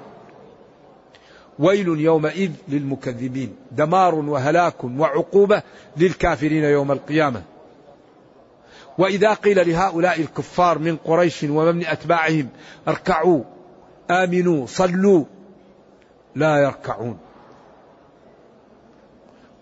ويل 1.58 1.88
يومئذ 1.88 2.50
للمكذبين. 2.68 3.56
دمار 3.72 4.14
وهلاك 4.14 4.84
وعقوبة 4.84 5.62
للكافرين 5.96 6.64
يوم 6.64 6.92
القيامة. 6.92 7.42
وإذا 8.98 9.34
قيل 9.34 9.68
لهؤلاء 9.68 10.20
الكفار 10.20 10.78
من 10.78 10.96
قريش 10.96 11.42
ومن 11.42 11.86
أتباعهم 11.86 12.48
اركعوا 12.88 13.42
آمنوا 14.10 14.66
صلوا 14.66 15.24
لا 16.34 16.56
يركعون. 16.56 17.18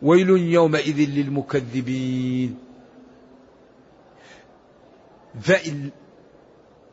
ويل 0.03 0.31
يومئذ 0.31 1.11
للمكذبين. 1.11 2.59
فاء 5.41 5.91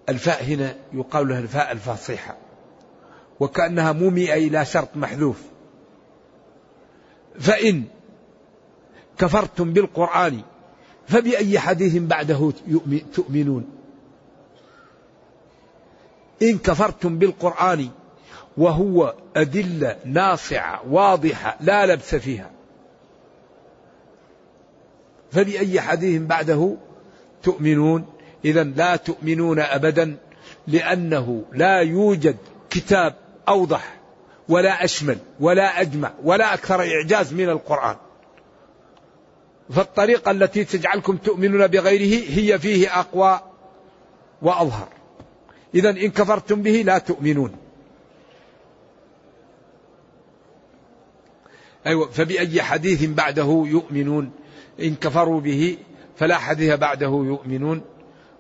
الفاء 0.10 0.44
هنا 0.44 0.76
يقال 0.94 1.28
لها 1.28 1.40
الفاء 1.40 1.72
الفاصحة 1.72 2.38
وكأنها 3.40 3.92
مومئة 3.92 4.34
إلى 4.34 4.66
شرط 4.66 4.90
محذوف. 4.96 5.42
فإن 7.40 7.84
كفرتم 9.18 9.74
بالقرآن 9.74 10.42
فبأي 11.08 11.60
حديث 11.60 11.98
بعده 11.98 12.52
تؤمنون؟ 13.14 13.66
إن 16.42 16.58
كفرتم 16.58 17.18
بالقرآن 17.18 17.90
وهو 18.58 19.14
أدلة 19.36 19.98
ناصعة 20.06 20.88
واضحة 20.88 21.58
لا 21.62 21.86
لبس 21.86 22.16
فيها 22.16 22.52
فبأي 25.34 25.82
حديث 25.82 26.22
بعده 26.22 26.78
تؤمنون؟ 27.44 28.06
إذا 28.46 28.64
لا 28.64 28.96
تؤمنون 28.96 29.60
أبدا 29.60 30.18
لأنه 30.68 31.44
لا 31.54 31.80
يوجد 31.80 32.38
كتاب 32.70 33.16
أوضح 33.48 34.00
ولا 34.50 34.84
أشمل 34.84 35.18
ولا 35.40 35.82
أجمع 35.82 36.12
ولا 36.24 36.54
أكثر 36.54 36.82
إعجاز 36.82 37.34
من 37.34 37.50
القرآن. 37.50 37.96
فالطريقة 39.70 40.32
التي 40.32 40.64
تجعلكم 40.64 41.18
تؤمنون 41.18 41.68
بغيره 41.68 42.24
هي 42.30 42.60
فيه 42.60 43.00
أقوى 43.00 43.40
وأظهر. 44.42 44.88
إذا 45.76 45.90
إن 45.90 46.12
كفرتم 46.12 46.62
به 46.62 46.84
لا 46.86 46.98
تؤمنون. 46.98 47.56
أيوة 51.88 52.10
فبأي 52.10 52.62
حديث 52.62 53.04
بعده 53.06 53.64
يؤمنون؟ 53.68 54.32
إن 54.80 54.96
كفروا 54.96 55.42
به 55.42 55.78
فلا 56.20 56.38
حديث 56.38 56.74
بعده 56.74 57.08
يؤمنون. 57.08 57.82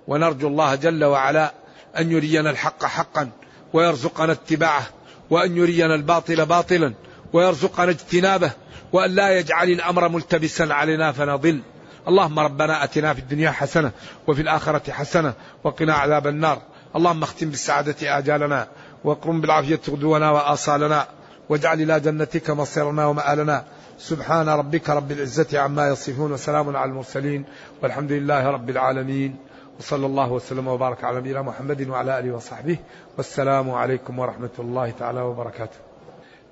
ونرجو 0.08 0.48
الله 0.48 0.76
جل 0.76 1.04
وعلا 1.04 1.54
أن 2.00 2.12
يرينا 2.12 2.50
الحق 2.50 2.86
حقا 2.86 3.30
ويرزقنا 3.74 4.32
اتباعه 4.32 4.84
وأن 5.30 5.58
يرينا 5.58 5.96
الباطل 5.96 6.46
باطلا 6.46 6.94
ويرزقنا 7.34 7.92
اجتنابه 7.92 8.52
وأن 8.94 9.12
لا 9.12 9.40
يجعل 9.40 9.70
الأمر 9.70 10.10
ملتبسا 10.10 10.64
علينا 10.64 11.12
فنضل 11.12 11.62
اللهم 12.08 12.40
ربنا 12.40 12.84
أتنا 12.84 13.14
في 13.14 13.20
الدنيا 13.20 13.52
حسنة 13.52 13.92
وفي 14.28 14.42
الآخرة 14.42 14.92
حسنة 14.92 15.34
وقنا 15.64 15.94
عذاب 15.94 16.28
النار. 16.28 16.62
اللهم 16.96 17.24
اختم 17.24 17.50
بالسعادة 17.50 18.18
آجالنا 18.18 18.68
واقرم 19.04 19.42
بالعافية 19.42 19.80
غدونا 19.90 20.32
وآصالنا 20.32 21.08
واجعل 21.50 21.82
إلى 21.82 22.00
جنتك 22.00 22.50
مصيرنا 22.50 23.06
ومآلنا. 23.06 23.64
سبحان 23.98 24.50
ربك 24.50 24.90
رب 24.90 25.12
العزة 25.12 25.60
عما 25.60 25.88
يصفون 25.88 26.32
وسلام 26.32 26.76
على 26.76 26.92
المرسلين 26.92 27.46
والحمد 27.84 28.12
لله 28.12 28.48
رب 28.48 28.70
العالمين 28.70 29.36
وصلى 29.80 30.06
الله 30.06 30.32
وسلم 30.32 30.68
وبارك 30.68 31.04
على 31.04 31.18
نبينا 31.18 31.42
محمد 31.42 31.90
وعلى 31.90 32.20
آله 32.20 32.32
وصحبه 32.32 32.78
والسلام 33.18 33.72
عليكم 33.72 34.20
ورحمة 34.20 34.50
الله 34.60 34.90
تعالى 35.00 35.22
وبركاته. 35.22 35.78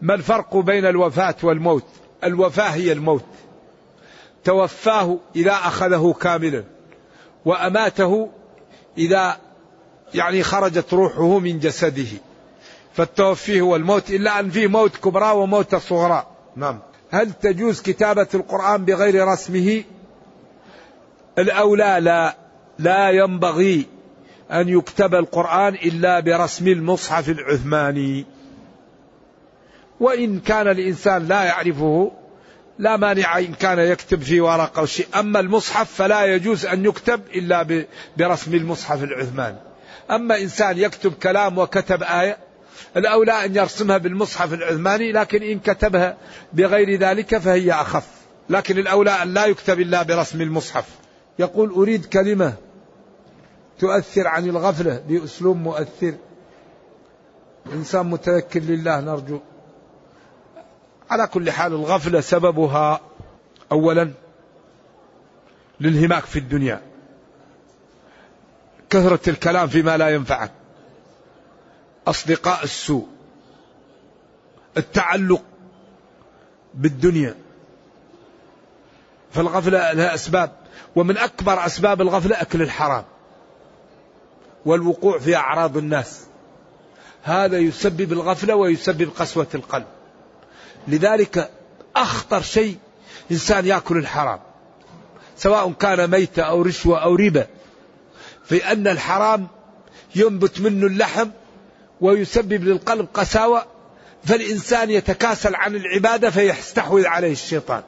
ما 0.01 0.13
الفرق 0.13 0.57
بين 0.57 0.85
الوفاة 0.85 1.35
والموت؟ 1.43 1.85
الوفاة 2.23 2.69
هي 2.69 2.91
الموت. 2.91 3.25
توفاه 4.43 5.17
إذا 5.35 5.51
أخذه 5.51 6.15
كاملا 6.21 6.63
وأماته 7.45 8.29
إذا 8.97 9.37
يعني 10.13 10.43
خرجت 10.43 10.93
روحه 10.93 11.39
من 11.39 11.59
جسده. 11.59 12.17
فالتوفي 12.93 13.61
هو 13.61 13.75
الموت 13.75 14.09
إلا 14.09 14.39
أن 14.39 14.49
فيه 14.49 14.67
موت 14.67 14.97
كبرى 14.97 15.31
وموت 15.31 15.75
صغرى. 15.75 16.27
نعم. 16.55 16.79
هل 17.11 17.31
تجوز 17.31 17.81
كتابة 17.81 18.27
القرآن 18.33 18.85
بغير 18.85 19.27
رسمه؟ 19.27 19.83
الأولى 21.37 21.97
لا. 22.01 22.35
لا 22.79 23.09
ينبغي 23.09 23.85
أن 24.51 24.69
يكتب 24.69 25.15
القرآن 25.15 25.73
إلا 25.73 26.19
برسم 26.19 26.67
المصحف 26.67 27.29
العثماني. 27.29 28.25
وإن 29.99 30.39
كان 30.39 30.67
الإنسان 30.67 31.27
لا 31.27 31.43
يعرفه 31.43 32.11
لا 32.79 32.97
مانع 32.97 33.39
إن 33.39 33.53
كان 33.53 33.79
يكتب 33.79 34.21
في 34.21 34.41
ورقة 34.41 34.79
أو 34.79 34.85
شيء. 34.85 35.07
أما 35.15 35.39
المصحف 35.39 35.93
فلا 35.93 36.25
يجوز 36.25 36.65
أن 36.65 36.85
يكتب 36.85 37.21
إلا 37.35 37.85
برسم 38.17 38.55
المصحف 38.55 39.03
العثماني. 39.03 39.57
أما 40.11 40.41
إنسان 40.41 40.77
يكتب 40.77 41.13
كلام 41.13 41.57
وكتب 41.57 42.03
آية 42.03 42.37
الأولى 42.97 43.45
أن 43.45 43.55
يرسمها 43.55 43.97
بالمصحف 43.97 44.53
العثماني 44.53 45.11
لكن 45.11 45.43
إن 45.43 45.59
كتبها 45.59 46.17
بغير 46.53 46.99
ذلك 46.99 47.37
فهي 47.37 47.71
أخف. 47.71 48.07
لكن 48.49 48.77
الأولى 48.77 49.11
أن 49.11 49.33
لا 49.33 49.45
يكتب 49.45 49.79
إلا 49.79 50.03
برسم 50.03 50.41
المصحف. 50.41 50.85
يقول 51.39 51.69
أريد 51.69 52.05
كلمة 52.05 52.53
تؤثر 53.79 54.27
عن 54.27 54.49
الغفلة 54.49 55.03
بأسلوب 55.07 55.57
مؤثر. 55.57 56.13
إنسان 57.73 58.05
متذكر 58.05 58.59
لله 58.59 58.99
نرجو. 58.99 59.39
على 61.09 61.27
كل 61.27 61.51
حال 61.51 61.73
الغفلة 61.73 62.21
سببها 62.21 63.01
أولا 63.71 64.11
للهماك 65.79 66.23
في 66.23 66.39
الدنيا. 66.39 66.81
كثرة 68.89 69.29
الكلام 69.29 69.67
فيما 69.67 69.97
لا 69.97 70.09
ينفعك. 70.09 70.51
أصدقاء 72.07 72.63
السوء 72.63 73.07
التعلق 74.77 75.43
بالدنيا. 76.73 77.35
فالغفلة 79.31 79.91
لها 79.91 80.13
أسباب 80.13 80.51
ومن 80.95 81.17
أكبر 81.17 81.65
أسباب 81.65 82.01
الغفلة 82.01 82.41
أكل 82.41 82.61
الحرام 82.61 83.03
والوقوع 84.65 85.19
في 85.19 85.35
أعراض 85.35 85.77
الناس. 85.77 86.21
هذا 87.23 87.57
يسبب 87.57 88.11
الغفلة 88.13 88.55
ويسبب 88.55 89.09
قسوة 89.19 89.47
القلب. 89.55 89.87
لذلك 90.87 91.51
أخطر 91.95 92.41
شيء 92.41 92.77
إنسان 93.31 93.65
يأكل 93.65 93.97
الحرام 93.97 94.39
سواء 95.37 95.71
كان 95.71 96.09
ميتة 96.09 96.43
أو 96.43 96.61
رشوة 96.61 97.03
أو 97.03 97.15
ربا. 97.15 97.47
في 98.45 98.71
أن 98.71 98.87
الحرام 98.87 99.47
ينبت 100.15 100.61
منه 100.61 100.87
اللحم 100.87 101.29
ويسبب 102.01 102.63
للقلب 102.63 103.07
قساوة 103.13 103.65
فالإنسان 104.23 104.91
يتكاسل 104.91 105.55
عن 105.55 105.75
العبادة 105.75 106.29
فيستحوذ 106.29 107.05
عليه 107.05 107.31
الشيطان. 107.31 107.83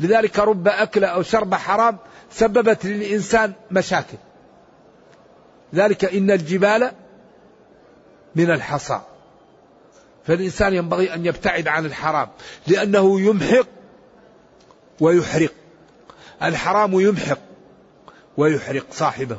لذلك 0.00 0.38
رب 0.38 0.68
أكل 0.68 1.04
أو 1.04 1.22
شرب 1.22 1.54
حرام 1.54 1.98
سببت 2.30 2.84
للإنسان 2.86 3.52
مشاكل. 3.70 4.18
ذلك 5.74 6.04
إن 6.04 6.30
الجبال 6.30 6.92
من 8.34 8.50
الحصى. 8.50 9.00
فالإنسان 10.26 10.74
ينبغي 10.74 11.14
أن 11.14 11.26
يبتعد 11.26 11.68
عن 11.68 11.86
الحرام 11.86 12.28
لأنه 12.66 13.20
يمحق 13.20 13.66
ويحرق. 15.00 15.52
الحرام 16.42 17.00
يمحق 17.00 17.38
ويحرق 18.36 18.86
صاحبه. 18.92 19.38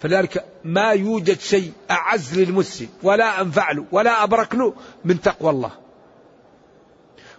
فلذلك 0.00 0.44
ما 0.64 0.90
يوجد 0.90 1.40
شيء 1.40 1.72
أعز 1.90 2.38
للمسلم 2.38 2.88
ولا 3.02 3.40
أنفع 3.40 3.72
له 3.72 3.84
ولا 3.92 4.24
أبرك 4.24 4.54
له 4.54 4.74
من 5.04 5.20
تقوى 5.20 5.50
الله. 5.50 5.70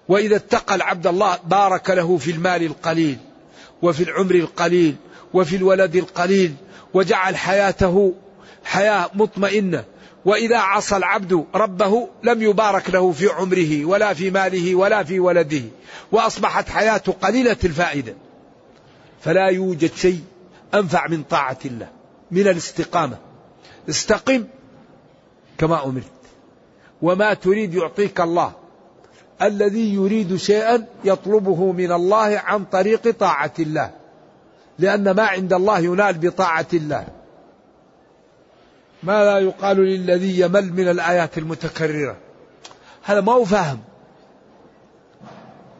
وإذا 0.07 0.35
اتقى 0.35 0.75
العبد 0.75 1.07
الله 1.07 1.37
بارك 1.45 1.89
له 1.89 2.17
في 2.17 2.31
المال 2.31 2.63
القليل 2.63 3.17
وفي 3.81 4.03
العمر 4.03 4.35
القليل 4.35 4.95
وفي 5.33 5.55
الولد 5.55 5.95
القليل 5.95 6.53
وجعل 6.93 7.35
حياته 7.35 8.13
حياة 8.63 9.09
مطمئنة. 9.13 9.83
وإذا 10.25 10.57
عصى 10.57 10.97
العبد 10.97 11.45
ربه 11.55 12.07
لم 12.23 12.41
يبارك 12.41 12.89
له 12.89 13.11
في 13.11 13.27
عمره 13.27 13.85
ولا 13.85 14.13
في 14.13 14.31
ماله 14.31 14.75
ولا 14.75 15.03
في 15.03 15.19
ولده. 15.19 15.63
وأصبحت 16.11 16.69
حياته 16.69 17.11
قليلة 17.11 17.57
الفائدة. 17.63 18.15
فلا 19.21 19.47
يوجد 19.47 19.93
شيء 19.93 20.21
أنفع 20.73 21.07
من 21.07 21.23
طاعة 21.23 21.57
الله. 21.65 22.00
من 22.31 22.47
الاستقامة. 22.47 23.17
استقم 23.89 24.45
كما 25.57 25.83
أمرت. 25.83 26.11
وما 27.01 27.33
تريد 27.33 27.73
يعطيك 27.73 28.21
الله. 28.21 28.51
الذي 29.41 29.93
يريد 29.93 30.35
شيئا 30.35 30.85
يطلبه 31.03 31.71
من 31.71 31.91
الله 31.91 32.41
عن 32.45 32.65
طريق 32.65 33.11
طاعة 33.11 33.53
الله. 33.59 33.91
لأن 34.79 35.11
ما 35.11 35.23
عند 35.23 35.53
الله 35.53 35.79
ينال 35.79 36.13
بطاعة 36.13 36.67
الله. 36.73 37.07
ما 39.03 39.25
لا 39.25 39.39
يقال 39.39 39.77
للذي 39.77 40.39
يمل 40.39 40.73
من 40.73 40.87
الآيات 40.87 41.37
المتكررة. 41.37 42.17
هذا 43.03 43.21
ما 43.21 43.31
هو 43.31 43.45
فاهم 43.45 43.79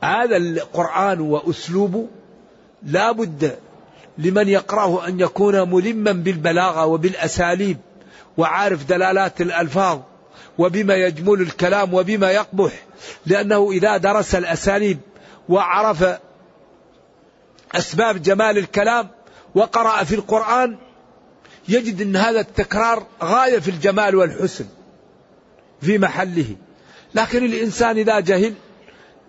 هذا 0.04 0.38
القرآن 0.38 1.20
وأسلوبه 1.20 2.08
لا 2.84 3.12
بد 3.12 3.58
لمن 4.18 4.48
يقرأه 4.48 5.08
أن 5.08 5.20
يكون 5.20 5.70
ملما 5.70 6.12
بالبلاغة 6.12 6.86
وبالأساليب 6.86 7.78
وعارف 8.38 8.86
دلالات 8.86 9.42
الألفاظ 9.42 10.00
وبما 10.58 10.96
يجمل 10.96 11.42
الكلام 11.42 11.94
وبما 11.94 12.32
يقبح 12.32 12.72
لأنه 13.26 13.72
إذا 13.72 13.98
درس 13.98 14.36
الأساليب 14.36 15.00
وعرف 15.50 16.06
أسباب 17.76 18.22
جمال 18.22 18.58
الكلام 18.58 19.08
وقرأ 19.56 20.04
في 20.04 20.16
القرآن 20.16 20.78
يجد 21.68 22.02
أن 22.02 22.16
هذا 22.16 22.40
التكرار 22.40 23.06
غاية 23.24 23.60
في 23.60 23.72
الجمال 23.72 24.16
والحسن 24.16 24.66
في 25.82 25.98
محله. 25.98 26.56
لكن 27.16 27.46
الإنسان 27.46 27.98
إذا 27.98 28.20
جهل 28.20 28.54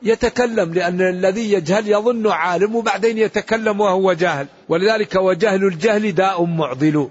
يتكلم 0.03 0.75
لأن 0.75 1.01
الذي 1.01 1.53
يجهل 1.53 1.89
يظن 1.89 2.31
عالم 2.31 2.77
وبعدين 2.77 3.19
يتكلم 3.19 3.81
وهو 3.81 4.13
جاهل. 4.13 4.47
ولذلك 4.69 5.15
وجهل 5.15 5.65
الجهل 5.65 6.15
داء 6.15 6.45
معضل. 6.45 7.09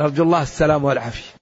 نرجو 0.00 0.22
الله 0.22 0.42
السلام 0.42 0.84
والعافية. 0.84 1.35